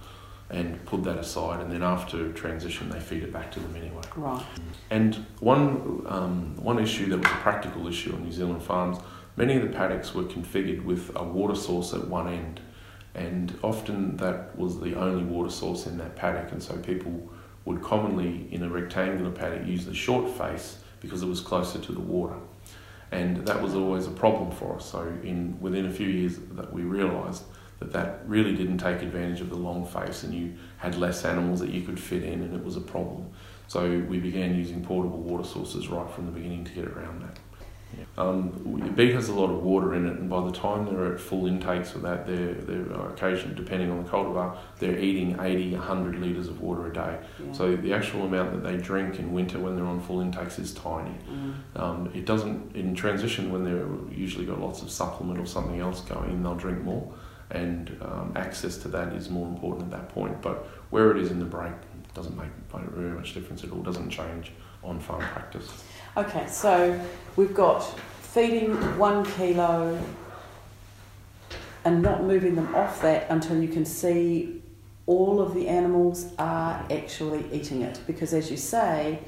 and 0.50 0.84
put 0.86 1.02
that 1.02 1.18
aside. 1.18 1.60
And 1.60 1.72
then 1.72 1.82
after 1.82 2.32
transition, 2.32 2.90
they 2.90 3.00
feed 3.00 3.24
it 3.24 3.32
back 3.32 3.50
to 3.52 3.60
them 3.60 3.74
anyway. 3.74 4.02
Right. 4.14 4.44
And 4.90 5.16
one, 5.40 6.04
um, 6.06 6.56
one 6.62 6.78
issue 6.78 7.08
that 7.08 7.18
was 7.18 7.26
a 7.26 7.42
practical 7.42 7.88
issue 7.88 8.14
on 8.14 8.22
New 8.22 8.32
Zealand 8.32 8.62
farms, 8.62 8.98
many 9.36 9.56
of 9.56 9.62
the 9.62 9.76
paddocks 9.76 10.14
were 10.14 10.24
configured 10.24 10.84
with 10.84 11.10
a 11.16 11.24
water 11.24 11.56
source 11.56 11.92
at 11.92 12.06
one 12.06 12.28
end. 12.28 12.60
And 13.16 13.58
often 13.64 14.16
that 14.18 14.56
was 14.56 14.78
the 14.78 14.94
only 14.94 15.24
water 15.24 15.50
source 15.50 15.86
in 15.86 15.98
that 15.98 16.14
paddock. 16.14 16.52
And 16.52 16.62
so 16.62 16.76
people 16.76 17.31
would 17.64 17.82
commonly, 17.82 18.48
in 18.50 18.62
a 18.62 18.68
rectangular 18.68 19.30
paddock, 19.30 19.66
use 19.66 19.86
the 19.86 19.94
short 19.94 20.28
face 20.30 20.78
because 21.00 21.22
it 21.22 21.26
was 21.26 21.40
closer 21.40 21.78
to 21.78 21.92
the 21.92 22.00
water. 22.00 22.36
And 23.10 23.46
that 23.46 23.60
was 23.60 23.74
always 23.74 24.06
a 24.06 24.10
problem 24.10 24.50
for 24.50 24.76
us. 24.76 24.90
So 24.90 25.02
in 25.22 25.58
within 25.60 25.86
a 25.86 25.90
few 25.90 26.08
years 26.08 26.38
that 26.52 26.72
we 26.72 26.82
realised 26.82 27.44
that 27.78 27.92
that 27.92 28.22
really 28.26 28.54
didn't 28.54 28.78
take 28.78 29.02
advantage 29.02 29.40
of 29.40 29.50
the 29.50 29.56
long 29.56 29.84
face 29.84 30.22
and 30.22 30.32
you 30.32 30.54
had 30.78 30.96
less 30.96 31.24
animals 31.24 31.60
that 31.60 31.70
you 31.70 31.82
could 31.82 31.98
fit 31.98 32.22
in 32.22 32.40
and 32.42 32.54
it 32.54 32.64
was 32.64 32.76
a 32.76 32.80
problem. 32.80 33.28
So 33.68 34.04
we 34.08 34.18
began 34.18 34.54
using 34.54 34.84
portable 34.84 35.20
water 35.20 35.44
sources 35.44 35.88
right 35.88 36.10
from 36.10 36.26
the 36.26 36.32
beginning 36.32 36.64
to 36.64 36.72
get 36.72 36.86
around 36.86 37.22
that. 37.22 37.38
Um, 38.18 38.92
beet 38.94 39.14
has 39.14 39.30
a 39.30 39.34
lot 39.34 39.50
of 39.50 39.62
water 39.62 39.94
in 39.94 40.06
it, 40.06 40.18
and 40.18 40.28
by 40.28 40.44
the 40.44 40.52
time 40.52 40.84
they're 40.84 41.14
at 41.14 41.20
full 41.20 41.46
intakes 41.46 41.90
for 41.90 41.98
that, 42.00 42.26
they're, 42.26 42.54
they're 42.54 42.92
occasionally, 43.08 43.54
depending 43.54 43.90
on 43.90 44.04
the 44.04 44.08
cultivar, 44.08 44.56
they're 44.78 44.98
eating 44.98 45.38
80, 45.40 45.72
100 45.72 46.20
litres 46.20 46.48
of 46.48 46.60
water 46.60 46.88
a 46.88 46.92
day. 46.92 47.18
Yeah. 47.44 47.52
So 47.52 47.74
the 47.74 47.94
actual 47.94 48.24
amount 48.24 48.52
that 48.52 48.62
they 48.68 48.76
drink 48.76 49.18
in 49.18 49.32
winter 49.32 49.58
when 49.58 49.76
they're 49.76 49.86
on 49.86 50.00
full 50.00 50.20
intakes 50.20 50.58
is 50.58 50.74
tiny. 50.74 51.16
Mm. 51.30 51.54
Um, 51.76 52.10
it 52.14 52.26
doesn't, 52.26 52.76
in 52.76 52.94
transition, 52.94 53.50
when 53.50 53.64
they're 53.64 53.86
usually 54.14 54.44
got 54.44 54.60
lots 54.60 54.82
of 54.82 54.90
supplement 54.90 55.40
or 55.40 55.46
something 55.46 55.80
else 55.80 56.02
going, 56.02 56.42
they'll 56.42 56.54
drink 56.54 56.82
more, 56.82 57.14
and 57.50 57.96
um, 58.02 58.32
access 58.36 58.76
to 58.78 58.88
that 58.88 59.14
is 59.14 59.30
more 59.30 59.48
important 59.48 59.84
at 59.84 59.90
that 59.90 60.08
point. 60.10 60.42
But 60.42 60.66
where 60.90 61.10
it 61.10 61.16
is 61.16 61.30
in 61.30 61.38
the 61.38 61.46
break 61.46 61.72
doesn't 62.14 62.36
make 62.36 62.50
very 62.70 63.12
much 63.12 63.32
difference 63.32 63.64
at 63.64 63.72
all, 63.72 63.82
doesn't 63.82 64.10
change 64.10 64.52
on 64.82 65.00
farm 65.00 65.20
practice. 65.20 65.84
Okay, 66.14 66.46
so 66.46 67.00
we've 67.36 67.54
got 67.54 67.80
feeding 68.20 68.74
one 68.98 69.24
kilo 69.24 69.98
and 71.84 72.02
not 72.02 72.24
moving 72.24 72.54
them 72.54 72.74
off 72.74 73.00
that 73.00 73.26
until 73.30 73.60
you 73.62 73.68
can 73.68 73.86
see 73.86 74.62
all 75.06 75.40
of 75.40 75.54
the 75.54 75.68
animals 75.68 76.32
are 76.38 76.84
actually 76.90 77.44
eating 77.50 77.80
it. 77.80 77.98
Because 78.06 78.34
as 78.34 78.50
you 78.50 78.58
say, 78.58 79.20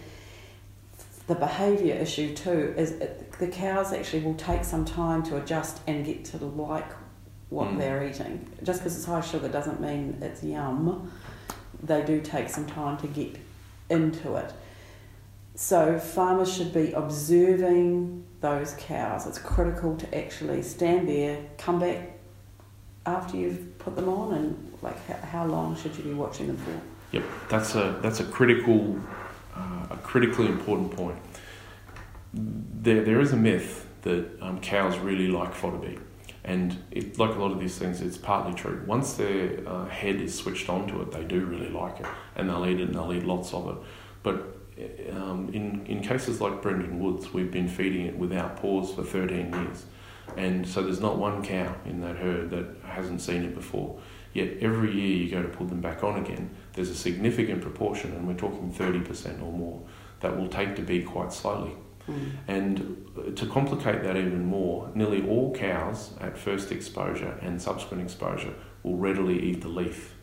the 1.26 1.34
behaviour 1.34 1.94
issue 1.94 2.34
too 2.34 2.74
is 2.76 2.92
it, 2.92 3.32
the 3.38 3.48
cows 3.48 3.92
actually 3.92 4.22
will 4.22 4.34
take 4.34 4.62
some 4.62 4.84
time 4.84 5.22
to 5.22 5.38
adjust 5.38 5.80
and 5.86 6.04
get 6.04 6.24
to 6.26 6.36
like 6.36 6.90
what 7.48 7.68
Mm. 7.68 7.78
they're 7.78 8.04
eating. 8.04 8.46
Just 8.62 8.80
because 8.80 8.94
it's 8.96 9.06
high 9.06 9.22
sugar 9.22 9.48
doesn't 9.48 9.80
mean 9.80 10.18
it's 10.20 10.44
yum. 10.44 11.10
They 11.82 12.02
do 12.02 12.20
take 12.20 12.50
some 12.50 12.66
time 12.66 12.98
to 12.98 13.06
get 13.06 13.36
into 13.88 14.36
it. 14.36 14.52
So 15.54 15.98
farmers 15.98 16.52
should 16.52 16.74
be 16.74 16.92
observing 16.92 18.24
those 18.40 18.74
cows. 18.78 19.26
It's 19.26 19.38
critical 19.38 19.96
to 19.96 20.18
actually 20.18 20.62
stand 20.62 21.08
there, 21.08 21.38
come 21.58 21.78
back 21.78 22.18
after 23.06 23.36
you've 23.36 23.78
put 23.78 23.94
them 23.94 24.08
on, 24.08 24.34
and 24.34 24.72
like 24.82 25.06
how, 25.06 25.26
how 25.26 25.46
long 25.46 25.76
should 25.76 25.96
you 25.96 26.02
be 26.02 26.14
watching 26.14 26.48
them 26.48 26.56
for? 26.56 26.80
Yep, 27.12 27.24
that's 27.48 27.74
a 27.76 27.98
that's 28.02 28.20
a 28.20 28.24
critical, 28.24 28.98
uh, 29.54 29.86
a 29.90 29.96
critically 30.02 30.46
important 30.46 30.90
point. 30.90 31.18
There 32.32 33.04
there 33.04 33.20
is 33.20 33.32
a 33.32 33.36
myth 33.36 33.86
that 34.02 34.26
um, 34.42 34.60
cows 34.60 34.98
really 34.98 35.28
like 35.28 35.54
fodder 35.54 35.78
beet, 35.78 36.00
and 36.42 36.76
it, 36.90 37.16
like 37.18 37.34
a 37.36 37.38
lot 37.38 37.52
of 37.52 37.60
these 37.60 37.78
things, 37.78 38.00
it's 38.00 38.18
partly 38.18 38.54
true. 38.54 38.82
Once 38.86 39.14
their 39.14 39.60
uh, 39.66 39.86
head 39.86 40.16
is 40.16 40.36
switched 40.36 40.68
onto 40.68 41.00
it, 41.00 41.12
they 41.12 41.22
do 41.22 41.44
really 41.44 41.70
like 41.70 42.00
it, 42.00 42.06
and 42.34 42.48
they'll 42.48 42.66
eat 42.66 42.80
it, 42.80 42.88
and 42.88 42.94
they'll 42.94 43.12
eat 43.12 43.24
lots 43.24 43.54
of 43.54 43.68
it. 43.68 43.76
But 44.24 44.63
um, 45.12 45.50
in, 45.52 45.86
in 45.86 46.02
cases 46.02 46.40
like 46.40 46.62
Brendan 46.62 46.98
Woods, 46.98 47.32
we've 47.32 47.50
been 47.50 47.68
feeding 47.68 48.06
it 48.06 48.16
without 48.16 48.56
pause 48.56 48.92
for 48.92 49.02
13 49.02 49.52
years. 49.52 49.84
And 50.36 50.66
so 50.66 50.82
there's 50.82 51.00
not 51.00 51.18
one 51.18 51.44
cow 51.44 51.74
in 51.84 52.00
that 52.00 52.16
herd 52.16 52.50
that 52.50 52.66
hasn't 52.84 53.20
seen 53.20 53.44
it 53.44 53.54
before. 53.54 53.98
Yet 54.32 54.58
every 54.60 54.92
year 54.92 55.16
you 55.16 55.30
go 55.30 55.42
to 55.42 55.48
put 55.48 55.68
them 55.68 55.80
back 55.80 56.02
on 56.02 56.18
again, 56.18 56.50
there's 56.72 56.90
a 56.90 56.94
significant 56.94 57.62
proportion, 57.62 58.12
and 58.12 58.26
we're 58.26 58.34
talking 58.34 58.72
30% 58.72 59.40
or 59.42 59.52
more, 59.52 59.80
that 60.20 60.36
will 60.36 60.48
take 60.48 60.74
to 60.76 60.82
be 60.82 61.02
quite 61.02 61.32
slowly. 61.32 61.72
Mm. 62.08 62.30
And 62.48 63.36
to 63.36 63.46
complicate 63.46 64.02
that 64.02 64.16
even 64.16 64.44
more, 64.44 64.90
nearly 64.94 65.26
all 65.26 65.54
cows 65.54 66.10
at 66.20 66.36
first 66.36 66.72
exposure 66.72 67.38
and 67.42 67.62
subsequent 67.62 68.02
exposure 68.02 68.54
will 68.82 68.96
readily 68.96 69.40
eat 69.40 69.62
the 69.62 69.68
leaf. 69.68 70.13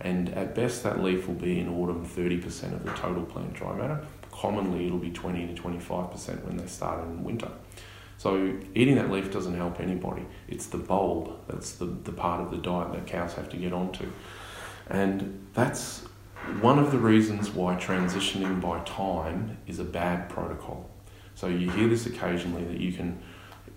And 0.00 0.30
at 0.30 0.54
best, 0.54 0.82
that 0.84 1.02
leaf 1.02 1.26
will 1.26 1.34
be 1.34 1.60
in 1.60 1.68
autumn 1.68 2.06
30% 2.06 2.72
of 2.72 2.84
the 2.84 2.92
total 2.92 3.22
plant 3.24 3.52
dry 3.52 3.76
matter. 3.76 4.04
Commonly, 4.32 4.86
it'll 4.86 4.98
be 4.98 5.10
20 5.10 5.54
to 5.54 5.62
25% 5.62 6.44
when 6.44 6.56
they 6.56 6.66
start 6.66 7.04
in 7.04 7.22
winter. 7.22 7.50
So, 8.16 8.58
eating 8.74 8.96
that 8.96 9.10
leaf 9.10 9.30
doesn't 9.30 9.56
help 9.56 9.80
anybody. 9.80 10.26
It's 10.48 10.66
the 10.66 10.78
bulb 10.78 11.32
that's 11.48 11.72
the, 11.72 11.86
the 11.86 12.12
part 12.12 12.40
of 12.40 12.50
the 12.50 12.58
diet 12.58 12.92
that 12.92 13.06
cows 13.06 13.34
have 13.34 13.48
to 13.50 13.56
get 13.56 13.72
onto. 13.72 14.10
And 14.88 15.46
that's 15.54 16.06
one 16.60 16.78
of 16.78 16.92
the 16.92 16.98
reasons 16.98 17.50
why 17.50 17.76
transitioning 17.76 18.60
by 18.60 18.80
time 18.80 19.58
is 19.66 19.78
a 19.78 19.84
bad 19.84 20.28
protocol. 20.28 20.90
So, 21.34 21.46
you 21.46 21.70
hear 21.70 21.88
this 21.88 22.06
occasionally 22.06 22.64
that 22.64 22.80
you 22.80 22.92
can 22.92 23.20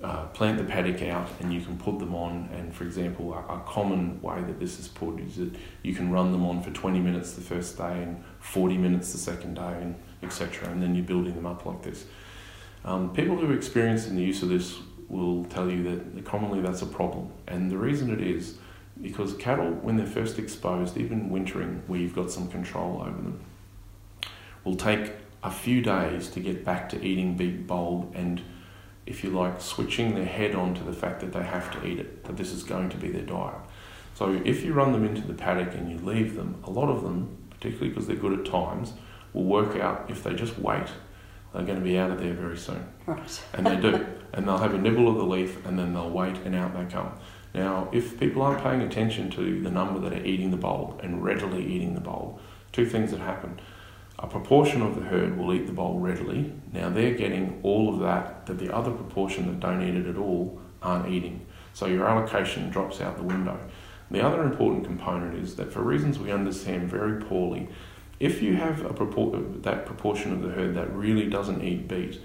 uh, 0.03 0.25
plant 0.27 0.57
the 0.57 0.63
paddock 0.65 1.01
out 1.03 1.29
and 1.39 1.53
you 1.53 1.61
can 1.61 1.77
put 1.77 1.97
them 1.97 2.13
on. 2.13 2.49
And 2.53 2.75
for 2.75 2.83
example, 2.83 3.33
a, 3.33 3.37
a, 3.37 3.63
common 3.65 4.21
way 4.21 4.41
that 4.41 4.59
this 4.59 4.77
is 4.77 4.87
put 4.89 5.19
is 5.21 5.37
that 5.37 5.55
you 5.81 5.95
can 5.95 6.11
run 6.11 6.33
them 6.33 6.45
on 6.45 6.61
for 6.61 6.71
20 6.71 6.99
minutes 6.99 7.33
the 7.33 7.41
first 7.41 7.77
day 7.77 8.03
and 8.03 8.21
40 8.39 8.77
minutes 8.77 9.13
the 9.13 9.17
second 9.17 9.55
day, 9.55 9.79
and 9.81 9.95
etc. 10.21 10.69
And 10.69 10.83
then 10.83 10.93
you're 10.93 11.05
building 11.05 11.35
them 11.35 11.45
up 11.45 11.65
like 11.65 11.81
this. 11.83 12.05
Um, 12.83 13.13
people 13.13 13.37
who 13.37 13.49
are 13.49 13.55
experienced 13.55 14.09
in 14.09 14.17
the 14.17 14.23
use 14.23 14.43
of 14.43 14.49
this 14.49 14.77
will 15.07 15.45
tell 15.45 15.69
you 15.69 15.83
that 15.83 16.25
commonly 16.25 16.59
that's 16.59 16.81
a 16.81 16.85
problem. 16.85 17.31
And 17.47 17.71
the 17.71 17.77
reason 17.77 18.11
it 18.11 18.19
is 18.19 18.57
because 19.01 19.33
cattle, 19.35 19.71
when 19.71 19.95
they're 19.95 20.05
first 20.05 20.37
exposed, 20.37 20.97
even 20.97 21.29
wintering 21.29 21.81
where 21.87 21.99
you've 21.99 22.15
got 22.15 22.29
some 22.29 22.49
control 22.49 23.01
over 23.01 23.11
them, 23.11 23.39
will 24.65 24.75
take 24.75 25.13
a 25.43 25.51
few 25.51 25.81
days 25.81 26.27
to 26.29 26.39
get 26.41 26.65
back 26.65 26.89
to 26.89 27.03
eating 27.03 27.35
beet 27.37 27.67
bulb 27.67 28.13
and 28.15 28.41
if 29.05 29.23
you 29.23 29.29
like, 29.29 29.59
switching 29.61 30.15
their 30.15 30.25
head 30.25 30.55
on 30.55 30.73
to 30.75 30.83
the 30.83 30.93
fact 30.93 31.19
that 31.21 31.33
they 31.33 31.43
have 31.43 31.71
to 31.71 31.85
eat 31.85 31.99
it, 31.99 32.23
that 32.23 32.37
this 32.37 32.51
is 32.51 32.63
going 32.63 32.89
to 32.89 32.97
be 32.97 33.09
their 33.09 33.25
diet. 33.25 33.55
So 34.15 34.41
if 34.45 34.63
you 34.63 34.73
run 34.73 34.91
them 34.91 35.05
into 35.05 35.25
the 35.25 35.33
paddock 35.33 35.73
and 35.73 35.91
you 35.91 35.97
leave 35.97 36.35
them, 36.35 36.61
a 36.63 36.69
lot 36.69 36.89
of 36.89 37.03
them, 37.03 37.37
particularly 37.49 37.89
because 37.89 38.07
they're 38.07 38.15
good 38.15 38.39
at 38.39 38.45
times, 38.45 38.93
will 39.33 39.43
work 39.43 39.75
out 39.75 40.05
if 40.09 40.23
they 40.23 40.33
just 40.33 40.57
wait, 40.59 40.87
they're 41.53 41.63
going 41.63 41.79
to 41.79 41.83
be 41.83 41.97
out 41.97 42.11
of 42.11 42.19
there 42.19 42.33
very 42.33 42.57
soon. 42.57 42.85
Right. 43.05 43.43
And 43.53 43.65
they 43.65 43.75
do. 43.75 44.05
and 44.33 44.47
they'll 44.47 44.57
have 44.57 44.73
a 44.73 44.77
nibble 44.77 45.07
of 45.07 45.17
the 45.17 45.23
leaf 45.23 45.63
and 45.65 45.77
then 45.77 45.93
they'll 45.93 46.09
wait 46.09 46.37
and 46.37 46.55
out 46.55 46.75
they 46.75 46.85
come. 46.85 47.11
Now, 47.53 47.89
if 47.91 48.19
people 48.19 48.41
aren't 48.41 48.63
paying 48.63 48.81
attention 48.81 49.29
to 49.31 49.61
the 49.61 49.69
number 49.69 49.99
that 49.99 50.17
are 50.17 50.25
eating 50.25 50.49
the 50.49 50.57
bulb 50.57 51.01
and 51.03 51.23
readily 51.23 51.63
eating 51.63 51.93
the 51.93 52.01
bulb, 52.01 52.39
two 52.71 52.85
things 52.85 53.11
that 53.11 53.19
happen 53.19 53.59
a 54.19 54.27
proportion 54.27 54.81
of 54.81 54.95
the 54.95 55.01
herd 55.01 55.37
will 55.37 55.53
eat 55.53 55.67
the 55.67 55.73
bowl 55.73 55.99
readily. 55.99 56.53
Now 56.71 56.89
they're 56.89 57.15
getting 57.15 57.59
all 57.63 57.93
of 57.93 57.99
that 58.01 58.45
that 58.45 58.59
the 58.59 58.73
other 58.73 58.91
proportion 58.91 59.47
that 59.47 59.59
don't 59.59 59.81
eat 59.81 59.95
it 59.95 60.07
at 60.07 60.17
all 60.17 60.59
aren't 60.81 61.09
eating. 61.09 61.45
So 61.73 61.87
your 61.87 62.07
allocation 62.07 62.69
drops 62.69 63.01
out 63.01 63.17
the 63.17 63.23
window. 63.23 63.59
The 64.11 64.23
other 64.23 64.43
important 64.43 64.85
component 64.85 65.35
is 65.43 65.55
that 65.55 65.73
for 65.73 65.81
reasons 65.81 66.19
we 66.19 66.31
understand 66.31 66.89
very 66.89 67.19
poorly, 67.21 67.67
if 68.19 68.41
you 68.41 68.55
have 68.55 68.85
a 68.85 68.93
that 69.61 69.85
proportion 69.85 70.31
of 70.31 70.41
the 70.43 70.49
herd 70.49 70.75
that 70.75 70.93
really 70.95 71.29
doesn't 71.29 71.63
eat 71.63 71.87
beet, 71.87 72.21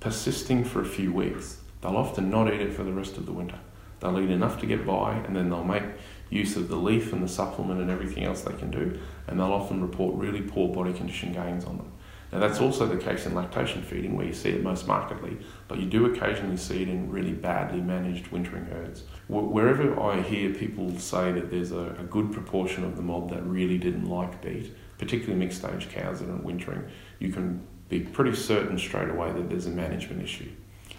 persisting 0.00 0.64
for 0.64 0.80
a 0.80 0.86
few 0.86 1.12
weeks, 1.12 1.58
they'll 1.82 1.96
often 1.96 2.30
not 2.30 2.52
eat 2.52 2.60
it 2.60 2.72
for 2.72 2.84
the 2.84 2.92
rest 2.92 3.18
of 3.18 3.26
the 3.26 3.32
winter. 3.32 3.58
They'll 4.00 4.18
eat 4.18 4.30
enough 4.30 4.58
to 4.60 4.66
get 4.66 4.86
by 4.86 5.12
and 5.12 5.36
then 5.36 5.50
they'll 5.50 5.62
make 5.62 5.84
use 6.30 6.56
of 6.56 6.68
the 6.68 6.76
leaf 6.76 7.12
and 7.12 7.22
the 7.22 7.28
supplement 7.28 7.80
and 7.80 7.90
everything 7.90 8.24
else 8.24 8.42
they 8.42 8.54
can 8.54 8.70
do, 8.70 8.98
and 9.26 9.38
they'll 9.38 9.52
often 9.52 9.82
report 9.82 10.14
really 10.14 10.40
poor 10.40 10.72
body 10.72 10.92
condition 10.92 11.32
gains 11.32 11.64
on 11.64 11.76
them. 11.76 11.92
Now, 12.32 12.38
that's 12.38 12.60
also 12.60 12.86
the 12.86 12.96
case 12.96 13.26
in 13.26 13.34
lactation 13.34 13.82
feeding, 13.82 14.16
where 14.16 14.24
you 14.24 14.32
see 14.32 14.50
it 14.50 14.62
most 14.62 14.86
markedly, 14.86 15.38
but 15.66 15.80
you 15.80 15.86
do 15.86 16.06
occasionally 16.06 16.56
see 16.56 16.82
it 16.82 16.88
in 16.88 17.10
really 17.10 17.32
badly 17.32 17.80
managed 17.80 18.28
wintering 18.28 18.66
herds. 18.66 19.02
Wherever 19.28 20.00
I 20.00 20.22
hear 20.22 20.54
people 20.54 20.96
say 20.96 21.32
that 21.32 21.50
there's 21.50 21.72
a, 21.72 21.96
a 21.98 22.04
good 22.04 22.32
proportion 22.32 22.84
of 22.84 22.94
the 22.94 23.02
mob 23.02 23.30
that 23.30 23.42
really 23.42 23.78
didn't 23.78 24.08
like 24.08 24.40
beet, 24.40 24.72
particularly 24.96 25.40
mixed 25.40 25.58
stage 25.58 25.88
cows 25.90 26.20
that 26.20 26.28
are 26.28 26.36
wintering, 26.36 26.88
you 27.18 27.32
can 27.32 27.66
be 27.88 27.98
pretty 27.98 28.36
certain 28.36 28.78
straight 28.78 29.08
away 29.08 29.32
that 29.32 29.48
there's 29.48 29.66
a 29.66 29.70
management 29.70 30.22
issue. 30.22 30.50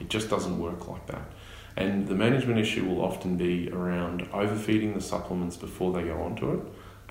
It 0.01 0.09
just 0.09 0.29
doesn't 0.29 0.59
work 0.59 0.89
like 0.89 1.07
that. 1.07 1.31
And 1.78 2.08
the 2.08 2.16
management 2.16 2.60
issue 2.60 2.86
will 2.86 3.01
often 3.01 3.38
be 3.38 3.70
around 3.72 4.28
overfeeding 4.34 4.94
the 4.94 5.01
supplements 5.01 5.56
before 5.56 5.94
they 5.94 6.04
go 6.04 6.22
onto 6.22 6.54
it 6.54 6.60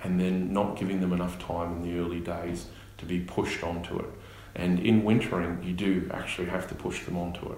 and 0.03 0.19
then 0.19 0.53
not 0.53 0.77
giving 0.77 0.99
them 0.99 1.13
enough 1.13 1.39
time 1.39 1.77
in 1.77 1.81
the 1.81 1.99
early 1.99 2.19
days 2.19 2.67
to 2.97 3.05
be 3.05 3.19
pushed 3.19 3.63
onto 3.63 3.99
it. 3.99 4.09
And 4.55 4.79
in 4.79 5.03
wintering, 5.03 5.63
you 5.63 5.73
do 5.73 6.09
actually 6.13 6.47
have 6.49 6.67
to 6.67 6.75
push 6.75 7.05
them 7.05 7.17
onto 7.17 7.51
it. 7.51 7.57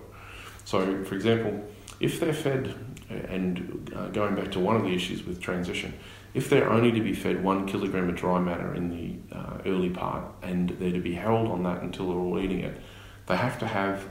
So, 0.66 1.04
for 1.04 1.16
example, 1.16 1.64
if 2.00 2.20
they're 2.20 2.34
fed, 2.34 2.74
and 3.10 3.92
uh, 3.96 4.08
going 4.08 4.36
back 4.36 4.52
to 4.52 4.60
one 4.60 4.76
of 4.76 4.84
the 4.84 4.94
issues 4.94 5.26
with 5.26 5.42
transition, 5.42 5.94
if 6.34 6.50
they're 6.50 6.70
only 6.70 6.92
to 6.92 7.02
be 7.02 7.14
fed 7.14 7.44
one 7.44 7.68
kilogram 7.68 8.10
of 8.10 8.16
dry 8.16 8.40
matter 8.40 8.74
in 8.74 8.90
the 8.90 9.36
uh, 9.36 9.58
early 9.66 9.90
part 9.90 10.24
and 10.42 10.70
they're 10.80 10.92
to 10.92 11.00
be 11.00 11.14
held 11.14 11.48
on 11.48 11.64
that 11.64 11.82
until 11.82 12.10
they're 12.10 12.18
all 12.18 12.40
eating 12.40 12.60
it, 12.60 12.80
they 13.28 13.36
have 13.36 13.60
to 13.60 13.68
have 13.68 14.10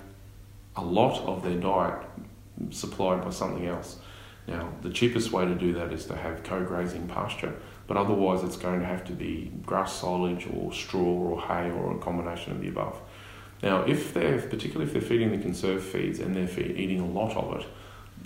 a 0.76 0.84
lot 0.84 1.20
of 1.26 1.42
their 1.42 1.58
diet 1.58 2.06
supplied 2.70 3.22
by 3.22 3.30
something 3.30 3.66
else. 3.66 3.98
Now, 4.46 4.72
the 4.82 4.90
cheapest 4.90 5.32
way 5.32 5.44
to 5.44 5.54
do 5.54 5.72
that 5.74 5.92
is 5.92 6.06
to 6.06 6.16
have 6.16 6.42
co 6.42 6.64
grazing 6.64 7.06
pasture, 7.06 7.54
but 7.86 7.96
otherwise, 7.96 8.42
it's 8.42 8.56
going 8.56 8.80
to 8.80 8.86
have 8.86 9.04
to 9.04 9.12
be 9.12 9.52
grass 9.64 9.92
silage 9.92 10.48
or 10.52 10.72
straw 10.72 11.02
or 11.02 11.40
hay 11.40 11.70
or 11.70 11.94
a 11.94 11.98
combination 11.98 12.52
of 12.52 12.60
the 12.60 12.68
above. 12.68 13.00
Now, 13.62 13.82
if 13.82 14.12
they're, 14.12 14.40
particularly 14.40 14.86
if 14.86 14.92
they're 14.92 15.02
feeding 15.02 15.30
the 15.30 15.38
conserved 15.38 15.84
feeds 15.84 16.18
and 16.18 16.34
they're 16.34 16.60
eating 16.60 17.00
a 17.00 17.06
lot 17.06 17.36
of 17.36 17.60
it, 17.60 17.66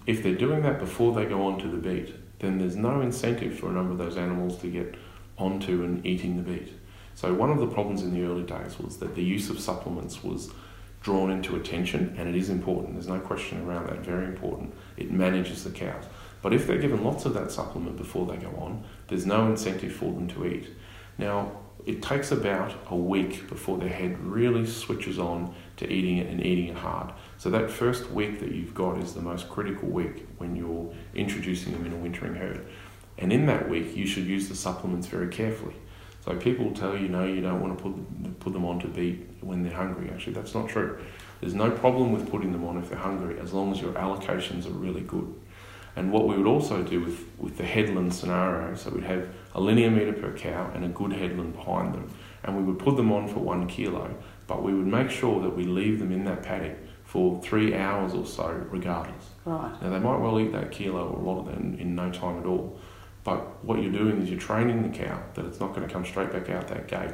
if 0.06 0.22
they're 0.22 0.34
doing 0.34 0.62
that 0.62 0.78
before 0.78 1.14
they 1.14 1.26
go 1.26 1.42
onto 1.46 1.70
the 1.70 1.76
beet, 1.76 2.14
then 2.38 2.58
there's 2.58 2.76
no 2.76 3.00
incentive 3.00 3.58
for 3.58 3.68
a 3.68 3.72
number 3.72 3.92
of 3.92 3.98
those 3.98 4.16
animals 4.16 4.58
to 4.58 4.68
get 4.68 4.94
onto 5.36 5.84
and 5.84 6.04
eating 6.06 6.36
the 6.36 6.42
beet. 6.42 6.72
So, 7.14 7.34
one 7.34 7.50
of 7.50 7.58
the 7.58 7.66
problems 7.66 8.02
in 8.02 8.14
the 8.14 8.24
early 8.24 8.42
days 8.42 8.78
was 8.78 8.98
that 8.98 9.14
the 9.14 9.22
use 9.22 9.50
of 9.50 9.58
supplements 9.58 10.22
was 10.22 10.50
drawn 11.06 11.30
into 11.30 11.54
attention, 11.54 12.12
and 12.18 12.28
it 12.28 12.34
is 12.34 12.50
important. 12.50 12.94
There's 12.94 13.06
no 13.06 13.20
question 13.20 13.64
around 13.64 13.86
that. 13.86 14.00
Very 14.00 14.24
important. 14.24 14.74
It 14.96 15.12
manages 15.12 15.62
the 15.62 15.70
cows. 15.70 16.02
But 16.42 16.52
if 16.52 16.66
they're 16.66 16.80
given 16.80 17.04
lots 17.04 17.24
of 17.26 17.34
that 17.34 17.52
supplement 17.52 17.96
before 17.96 18.26
they 18.26 18.36
go 18.36 18.48
on, 18.58 18.82
there's 19.06 19.24
no 19.24 19.46
incentive 19.46 19.92
for 19.92 20.12
them 20.12 20.26
to 20.26 20.44
eat. 20.44 20.66
Now, 21.16 21.52
it 21.84 22.02
takes 22.02 22.32
about 22.32 22.74
a 22.90 22.96
week 22.96 23.48
before 23.48 23.78
their 23.78 23.88
head 23.88 24.18
really 24.18 24.66
switches 24.66 25.16
on 25.16 25.54
to 25.76 25.88
eating 25.88 26.16
it 26.16 26.26
and 26.26 26.44
eating 26.44 26.70
it 26.70 26.76
hard. 26.76 27.12
So 27.38 27.50
that 27.50 27.70
first 27.70 28.10
week 28.10 28.40
that 28.40 28.50
you've 28.50 28.74
got 28.74 28.98
is 28.98 29.14
the 29.14 29.22
most 29.22 29.48
critical 29.48 29.88
week 29.88 30.26
when 30.38 30.56
you're 30.56 30.92
introducing 31.14 31.72
them 31.72 31.86
in 31.86 31.92
a 31.92 31.96
wintering 31.96 32.34
herd. 32.34 32.66
And 33.16 33.32
in 33.32 33.46
that 33.46 33.68
week, 33.68 33.94
you 33.94 34.08
should 34.08 34.24
use 34.24 34.48
the 34.48 34.56
supplements 34.56 35.06
very 35.06 35.28
carefully. 35.28 35.76
So 36.26 36.36
people 36.36 36.72
tell 36.72 36.96
you, 36.96 37.08
no, 37.08 37.24
you 37.24 37.40
don't 37.40 37.60
want 37.60 37.78
to 37.78 37.82
put, 37.82 38.40
put 38.40 38.52
them 38.52 38.64
on 38.64 38.80
to 38.80 38.88
beet 38.88 39.28
when 39.40 39.62
they're 39.62 39.72
hungry. 39.72 40.10
Actually, 40.12 40.32
that's 40.32 40.54
not 40.54 40.68
true. 40.68 40.98
There's 41.40 41.54
no 41.54 41.70
problem 41.70 42.12
with 42.12 42.28
putting 42.28 42.50
them 42.50 42.64
on 42.64 42.78
if 42.78 42.88
they're 42.88 42.98
hungry, 42.98 43.38
as 43.38 43.52
long 43.52 43.70
as 43.70 43.80
your 43.80 43.92
allocations 43.92 44.66
are 44.66 44.70
really 44.70 45.02
good. 45.02 45.32
And 45.94 46.10
what 46.12 46.26
we 46.26 46.36
would 46.36 46.48
also 46.48 46.82
do 46.82 47.00
with, 47.00 47.24
with 47.38 47.56
the 47.56 47.64
headland 47.64 48.12
scenario, 48.12 48.74
so 48.74 48.90
we'd 48.90 49.04
have 49.04 49.28
a 49.54 49.60
linear 49.60 49.90
metre 49.90 50.12
per 50.14 50.32
cow 50.36 50.70
and 50.74 50.84
a 50.84 50.88
good 50.88 51.12
headland 51.12 51.54
behind 51.54 51.94
them, 51.94 52.10
and 52.42 52.56
we 52.56 52.62
would 52.64 52.78
put 52.78 52.96
them 52.96 53.12
on 53.12 53.28
for 53.28 53.38
one 53.38 53.68
kilo, 53.68 54.12
but 54.48 54.62
we 54.64 54.74
would 54.74 54.86
make 54.86 55.10
sure 55.10 55.40
that 55.42 55.56
we 55.56 55.64
leave 55.64 56.00
them 56.00 56.10
in 56.10 56.24
that 56.24 56.42
paddock 56.42 56.76
for 57.04 57.40
three 57.40 57.74
hours 57.74 58.14
or 58.14 58.26
so, 58.26 58.48
regardless. 58.68 59.30
Right. 59.44 59.80
Now 59.80 59.90
they 59.90 60.00
might 60.00 60.18
well 60.18 60.40
eat 60.40 60.52
that 60.52 60.72
kilo 60.72 61.08
or 61.08 61.20
a 61.20 61.22
lot 61.22 61.40
of 61.40 61.56
in, 61.56 61.78
in 61.78 61.94
no 61.94 62.10
time 62.10 62.40
at 62.40 62.46
all, 62.46 62.78
but 63.26 63.64
what 63.64 63.82
you're 63.82 63.90
doing 63.90 64.22
is 64.22 64.30
you're 64.30 64.38
training 64.38 64.88
the 64.88 64.96
cow 64.96 65.20
that 65.34 65.44
it's 65.44 65.58
not 65.58 65.74
going 65.74 65.84
to 65.84 65.92
come 65.92 66.04
straight 66.04 66.30
back 66.30 66.48
out 66.48 66.68
that 66.68 66.86
gate 66.86 67.10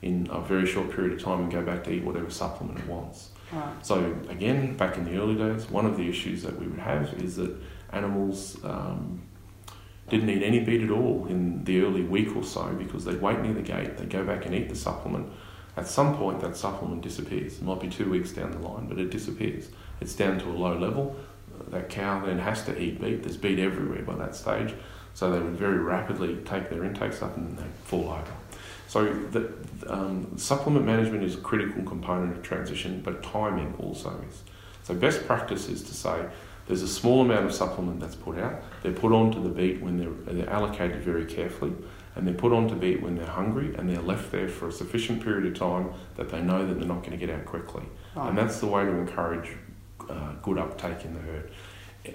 in 0.00 0.26
a 0.32 0.40
very 0.40 0.64
short 0.64 0.90
period 0.90 1.12
of 1.12 1.22
time 1.22 1.40
and 1.40 1.52
go 1.52 1.60
back 1.60 1.84
to 1.84 1.90
eat 1.92 2.02
whatever 2.02 2.30
supplement 2.30 2.78
it 2.78 2.86
wants. 2.86 3.28
Right. 3.52 3.84
So 3.84 4.16
again, 4.30 4.74
back 4.78 4.96
in 4.96 5.04
the 5.04 5.18
early 5.18 5.34
days, 5.34 5.68
one 5.68 5.84
of 5.84 5.98
the 5.98 6.08
issues 6.08 6.42
that 6.44 6.58
we 6.58 6.66
would 6.66 6.78
have 6.78 7.12
is 7.22 7.36
that 7.36 7.54
animals 7.92 8.56
um, 8.64 9.20
didn't 10.08 10.30
eat 10.30 10.42
any 10.42 10.60
beet 10.60 10.80
at 10.80 10.90
all 10.90 11.26
in 11.26 11.62
the 11.64 11.82
early 11.82 12.04
week 12.04 12.34
or 12.34 12.42
so 12.42 12.64
because 12.78 13.04
they'd 13.04 13.20
wait 13.20 13.40
near 13.40 13.52
the 13.52 13.60
gate, 13.60 13.98
they'd 13.98 14.08
go 14.08 14.24
back 14.24 14.46
and 14.46 14.54
eat 14.54 14.70
the 14.70 14.74
supplement. 14.74 15.30
At 15.76 15.86
some 15.86 16.16
point, 16.16 16.40
that 16.40 16.56
supplement 16.56 17.02
disappears. 17.02 17.58
It 17.58 17.64
might 17.64 17.80
be 17.80 17.88
two 17.88 18.08
weeks 18.08 18.32
down 18.32 18.50
the 18.52 18.66
line, 18.66 18.86
but 18.88 18.98
it 18.98 19.10
disappears. 19.10 19.68
It's 20.00 20.14
down 20.14 20.38
to 20.38 20.46
a 20.48 20.56
low 20.56 20.78
level. 20.78 21.16
That 21.68 21.90
cow 21.90 22.24
then 22.24 22.38
has 22.38 22.64
to 22.64 22.80
eat 22.80 22.98
beet. 22.98 23.22
There's 23.24 23.36
beet 23.36 23.58
everywhere 23.58 24.02
by 24.02 24.16
that 24.16 24.34
stage. 24.34 24.72
So 25.14 25.30
they 25.30 25.38
would 25.38 25.56
very 25.56 25.78
rapidly 25.78 26.36
take 26.44 26.70
their 26.70 26.84
intakes 26.84 27.22
up 27.22 27.36
and 27.36 27.48
then 27.48 27.64
they 27.64 27.70
fall 27.84 28.10
over. 28.10 28.32
So 28.88 29.12
the 29.12 29.52
um, 29.86 30.36
supplement 30.36 30.84
management 30.84 31.22
is 31.22 31.36
a 31.36 31.40
critical 31.40 31.82
component 31.84 32.36
of 32.36 32.42
transition, 32.42 33.02
but 33.04 33.22
timing 33.22 33.74
also 33.78 34.20
is. 34.28 34.42
So 34.82 34.94
best 34.94 35.26
practice 35.26 35.68
is 35.68 35.82
to 35.84 35.94
say 35.94 36.24
there's 36.66 36.82
a 36.82 36.88
small 36.88 37.20
amount 37.20 37.46
of 37.46 37.52
supplement 37.52 38.00
that's 38.00 38.14
put 38.14 38.38
out. 38.38 38.62
They're 38.82 38.92
put 38.92 39.12
onto 39.12 39.42
the 39.42 39.48
beet 39.48 39.80
when 39.80 39.96
they're, 39.96 40.34
they're 40.34 40.50
allocated 40.50 41.02
very 41.02 41.24
carefully, 41.24 41.72
and 42.14 42.26
they're 42.26 42.34
put 42.34 42.52
onto 42.52 42.74
beet 42.74 43.02
when 43.02 43.16
they're 43.16 43.26
hungry, 43.26 43.74
and 43.76 43.88
they're 43.88 44.00
left 44.00 44.32
there 44.32 44.48
for 44.48 44.68
a 44.68 44.72
sufficient 44.72 45.22
period 45.22 45.46
of 45.46 45.58
time 45.58 45.92
that 46.16 46.28
they 46.28 46.40
know 46.40 46.66
that 46.66 46.74
they're 46.74 46.88
not 46.88 47.04
going 47.04 47.12
to 47.12 47.16
get 47.16 47.30
out 47.30 47.44
quickly. 47.44 47.84
Right. 48.14 48.28
And 48.28 48.38
that's 48.38 48.60
the 48.60 48.66
way 48.66 48.84
to 48.84 48.90
encourage 48.90 49.50
uh, 50.08 50.32
good 50.42 50.58
uptake 50.58 51.04
in 51.04 51.14
the 51.14 51.20
herd. 51.20 51.50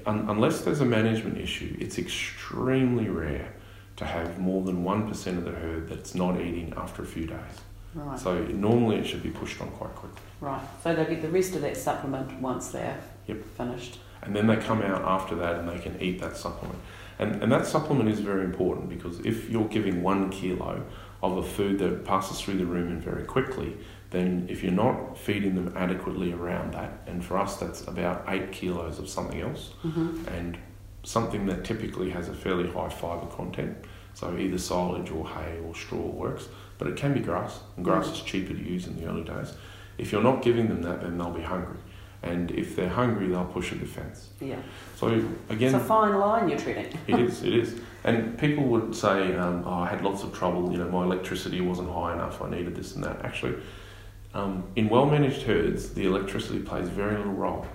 Un- 0.05 0.25
unless 0.29 0.61
there's 0.61 0.81
a 0.81 0.85
management 0.85 1.37
issue, 1.37 1.75
it's 1.79 1.97
extremely 1.97 3.07
rare 3.07 3.53
to 3.97 4.05
have 4.05 4.39
more 4.39 4.63
than 4.63 4.83
1% 4.83 5.37
of 5.37 5.45
the 5.45 5.51
herd 5.51 5.87
that's 5.87 6.15
not 6.15 6.39
eating 6.39 6.73
after 6.75 7.01
a 7.01 7.05
few 7.05 7.25
days. 7.25 7.61
Right. 7.93 8.19
So 8.19 8.43
normally 8.45 8.97
it 8.97 9.05
should 9.05 9.23
be 9.23 9.29
pushed 9.29 9.61
on 9.61 9.69
quite 9.69 9.95
quickly. 9.95 10.21
Right. 10.41 10.61
So 10.83 10.93
they 10.93 11.05
get 11.05 11.21
the 11.21 11.29
rest 11.29 11.55
of 11.55 11.61
that 11.61 11.77
supplement 11.77 12.41
once 12.41 12.69
they're 12.69 12.99
yep. 13.25 13.43
finished. 13.57 13.99
And 14.21 14.35
then 14.35 14.47
they 14.47 14.57
come 14.57 14.81
out 14.81 15.01
after 15.03 15.35
that 15.35 15.55
and 15.55 15.69
they 15.69 15.79
can 15.79 16.01
eat 16.01 16.19
that 16.19 16.35
supplement. 16.35 16.79
And, 17.19 17.41
and 17.41 17.51
that 17.51 17.65
supplement 17.65 18.09
is 18.09 18.19
very 18.19 18.43
important 18.43 18.89
because 18.89 19.19
if 19.19 19.49
you're 19.49 19.67
giving 19.67 20.03
one 20.03 20.29
kilo 20.29 20.83
of 21.23 21.37
a 21.37 21.43
food 21.43 21.79
that 21.79 22.03
passes 22.03 22.41
through 22.41 22.57
the 22.57 22.65
rumen 22.65 22.99
very 22.99 23.23
quickly, 23.23 23.77
then 24.15 24.47
if 24.49 24.63
you're 24.63 24.71
not 24.71 25.17
feeding 25.17 25.55
them 25.55 25.73
adequately 25.75 26.31
around 26.31 26.73
that, 26.73 27.01
and 27.05 27.23
for 27.23 27.37
us 27.37 27.57
that's 27.57 27.81
about 27.81 28.23
eight 28.29 28.51
kilos 28.51 28.97
of 28.97 29.09
something 29.09 29.41
else, 29.41 29.73
mm-hmm. 29.83 30.25
and 30.29 30.57
something 31.03 31.45
that 31.47 31.65
typically 31.65 32.09
has 32.09 32.29
a 32.29 32.33
fairly 32.33 32.69
high 32.71 32.89
fibre 32.89 33.27
content, 33.27 33.77
so 34.13 34.35
either 34.37 34.57
silage 34.57 35.11
or 35.11 35.27
hay 35.27 35.59
or 35.65 35.75
straw 35.75 35.99
works, 35.99 36.47
but 36.77 36.87
it 36.87 36.95
can 36.95 37.13
be 37.13 37.19
grass, 37.19 37.59
and 37.75 37.83
grass 37.83 38.07
is 38.07 38.21
cheaper 38.21 38.53
to 38.53 38.59
use 38.59 38.87
in 38.87 38.95
the 38.97 39.05
early 39.05 39.23
days. 39.23 39.53
If 39.97 40.11
you're 40.11 40.23
not 40.23 40.41
giving 40.41 40.67
them 40.67 40.81
that, 40.83 41.01
then 41.01 41.17
they'll 41.17 41.31
be 41.31 41.41
hungry. 41.41 41.77
And 42.23 42.49
if 42.51 42.75
they're 42.75 42.89
hungry, 42.89 43.27
they'll 43.27 43.45
push 43.45 43.71
a 43.71 43.75
defence. 43.75 44.29
Yeah. 44.41 44.55
So 44.95 45.07
again, 45.49 45.75
it's 45.75 45.83
a 45.83 45.87
fine 45.87 46.15
line 46.15 46.49
you're 46.49 46.57
treading. 46.57 46.97
it 47.07 47.19
is. 47.19 47.43
It 47.43 47.53
is. 47.53 47.79
And 48.03 48.37
people 48.39 48.63
would 48.63 48.95
say, 48.95 49.35
um, 49.35 49.63
"Oh, 49.65 49.73
I 49.73 49.87
had 49.87 50.01
lots 50.03 50.23
of 50.23 50.33
trouble. 50.33 50.71
You 50.71 50.79
know, 50.79 50.89
my 50.89 51.03
electricity 51.03 51.61
wasn't 51.61 51.91
high 51.91 52.13
enough. 52.13 52.41
I 52.41 52.49
needed 52.49 52.75
this 52.75 52.95
and 52.95 53.03
that." 53.03 53.23
Actually, 53.23 53.57
um, 54.35 54.65
in 54.75 54.89
well-managed 54.89 55.43
herds, 55.43 55.93
the 55.93 56.05
electricity 56.05 56.59
plays 56.59 56.89
very 56.89 57.17
little 57.17 57.33
role. 57.33 57.65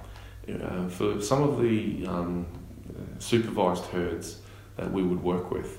Uh, 0.49 0.88
for 0.88 1.21
some 1.21 1.43
of 1.43 1.61
the 1.61 2.07
um, 2.07 2.47
supervised 3.19 3.87
herds 3.87 4.40
that 4.76 4.93
we 4.93 5.02
would 5.02 5.23
work 5.23 5.50
with, 5.50 5.79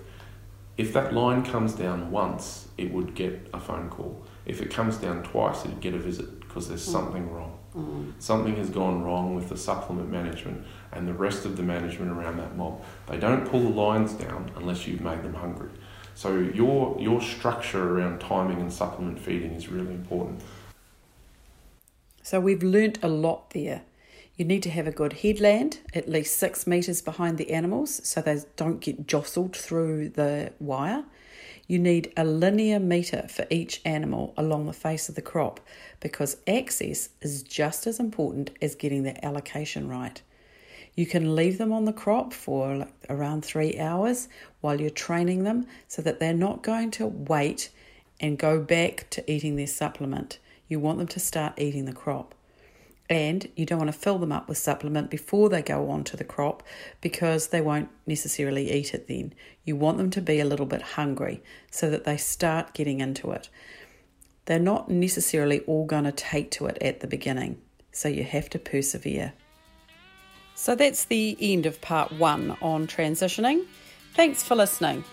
if 0.78 0.92
that 0.94 1.14
line 1.14 1.44
comes 1.44 1.74
down 1.74 2.10
once, 2.10 2.68
it 2.78 2.92
would 2.92 3.14
get 3.14 3.48
a 3.54 3.60
phone 3.60 3.90
call. 3.90 4.26
If 4.46 4.60
it 4.62 4.72
comes 4.72 4.98
down 4.98 5.22
twice, 5.22 5.64
it'd 5.66 5.82
get 5.82 5.94
a 5.94 6.00
visit 6.00 6.40
because 6.40 6.68
there's 6.68 6.88
mm. 6.88 6.92
something 6.92 7.30
wrong. 7.32 7.60
Mm. 7.76 8.14
Something 8.18 8.56
has 8.56 8.70
gone 8.72 9.04
wrong 9.04 9.36
with 9.36 9.50
the 9.50 9.58
supplement 9.58 10.10
management 10.10 10.66
and 10.92 11.08
the 11.08 11.14
rest 11.14 11.46
of 11.46 11.58
the 11.58 11.64
management 11.64 12.12
around 12.12 12.38
that 12.38 12.58
mob. 12.58 12.84
They 13.08 13.18
don't 13.18 13.48
pull 13.48 13.62
the 13.62 13.70
lines 13.70 14.14
down 14.14 14.52
unless 14.56 14.88
you've 14.88 15.02
made 15.02 15.22
them 15.22 15.36
hungry. 15.36 15.70
So 16.16 16.40
your 16.40 16.98
your 17.00 17.22
structure 17.22 17.98
around 17.98 18.20
timing 18.20 18.60
and 18.60 18.72
supplement 18.74 19.20
feeding 19.20 19.52
is 19.54 19.70
really 19.70 19.94
important. 19.94 20.42
So 22.32 22.40
we've 22.40 22.64
learnt 22.64 22.98
a 23.04 23.10
lot 23.10 23.50
there. 23.50 23.82
You 24.38 24.46
need 24.46 24.64
to 24.64 24.70
have 24.70 24.88
a 24.88 24.92
good 24.92 25.12
headland, 25.12 25.80
at 25.94 26.08
least 26.08 26.38
six 26.38 26.66
metres 26.66 27.02
behind 27.02 27.38
the 27.38 27.52
animals, 27.52 28.00
so 28.08 28.22
they 28.22 28.40
don't 28.56 28.80
get 28.80 29.06
jostled 29.06 29.54
through 29.54 30.08
the 30.08 30.54
wire. 30.58 31.04
You 31.68 31.78
need 31.78 32.14
a 32.16 32.24
linear 32.24 32.80
metre 32.80 33.28
for 33.28 33.46
each 33.50 33.82
animal 33.84 34.34
along 34.38 34.68
the 34.68 34.72
face 34.72 35.10
of 35.10 35.16
the 35.16 35.22
crop 35.22 35.60
because 36.00 36.38
access 36.48 37.10
is 37.20 37.44
just 37.44 37.86
as 37.86 38.00
important 38.00 38.52
as 38.62 38.76
getting 38.76 39.04
the 39.04 39.26
allocation 39.26 39.90
right. 39.90 40.22
You 40.96 41.06
can 41.08 41.36
leave 41.36 41.58
them 41.58 41.74
on 41.74 41.84
the 41.84 41.92
crop 41.92 42.32
for 42.32 42.88
around 43.10 43.44
three 43.44 43.78
hours 43.78 44.30
while 44.62 44.80
you're 44.80 44.90
training 44.90 45.44
them 45.44 45.68
so 45.90 46.02
that 46.04 46.22
they're 46.22 46.34
not 46.34 46.64
going 46.64 46.92
to 46.92 47.08
wait 47.08 47.72
and 48.22 48.38
go 48.38 48.62
back 48.62 49.10
to 49.10 49.30
eating 49.30 49.58
their 49.58 49.68
supplement. 49.68 50.40
You 50.72 50.80
want 50.80 51.00
them 51.00 51.08
to 51.08 51.20
start 51.20 51.60
eating 51.60 51.84
the 51.84 51.92
crop. 51.92 52.34
And 53.10 53.50
you 53.58 53.66
don't 53.66 53.80
want 53.80 53.92
to 53.92 54.00
fill 54.00 54.20
them 54.20 54.32
up 54.32 54.48
with 54.48 54.58
supplement 54.58 55.10
before 55.10 55.50
they 55.50 55.62
go 55.62 55.90
on 55.90 56.06
to 56.06 56.16
the 56.16 56.24
crop 56.24 56.64
because 57.02 57.48
they 57.48 57.60
won't 57.60 57.90
necessarily 58.08 58.72
eat 58.72 58.94
it 58.94 59.10
then. 59.10 59.34
You 59.66 59.76
want 59.76 59.98
them 59.98 60.10
to 60.12 60.22
be 60.22 60.40
a 60.40 60.46
little 60.46 60.66
bit 60.66 60.82
hungry 60.82 61.44
so 61.70 61.90
that 61.90 62.06
they 62.06 62.16
start 62.16 62.74
getting 62.74 63.02
into 63.02 63.32
it. 63.32 63.50
They're 64.46 64.60
not 64.60 64.90
necessarily 64.90 65.60
all 65.62 65.86
going 65.86 66.06
to 66.06 66.14
take 66.14 66.52
to 66.52 66.68
it 66.68 66.78
at 66.82 67.02
the 67.02 67.08
beginning, 67.08 67.60
so 67.92 68.08
you 68.08 68.24
have 68.24 68.50
to 68.52 68.58
persevere. 68.58 69.34
So 70.56 70.74
that's 70.74 71.04
the 71.04 71.36
end 71.42 71.66
of 71.66 71.82
part 71.82 72.14
one 72.14 72.56
on 72.62 72.88
transitioning. 72.88 73.66
Thanks 74.16 74.42
for 74.42 74.56
listening. 74.56 75.04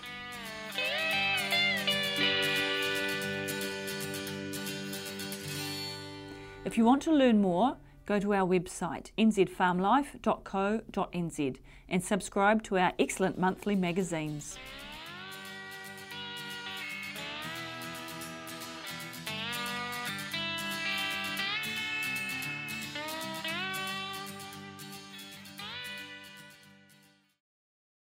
If 6.69 6.77
you 6.77 6.85
want 6.85 7.01
to 7.01 7.11
learn 7.11 7.41
more, 7.41 7.77
go 8.05 8.19
to 8.19 8.35
our 8.35 8.47
website 8.47 9.09
nzfarmlife.co.nz 9.17 11.57
and 11.89 12.03
subscribe 12.03 12.61
to 12.65 12.77
our 12.77 12.93
excellent 12.99 13.39
monthly 13.39 13.75
magazines. 13.75 14.55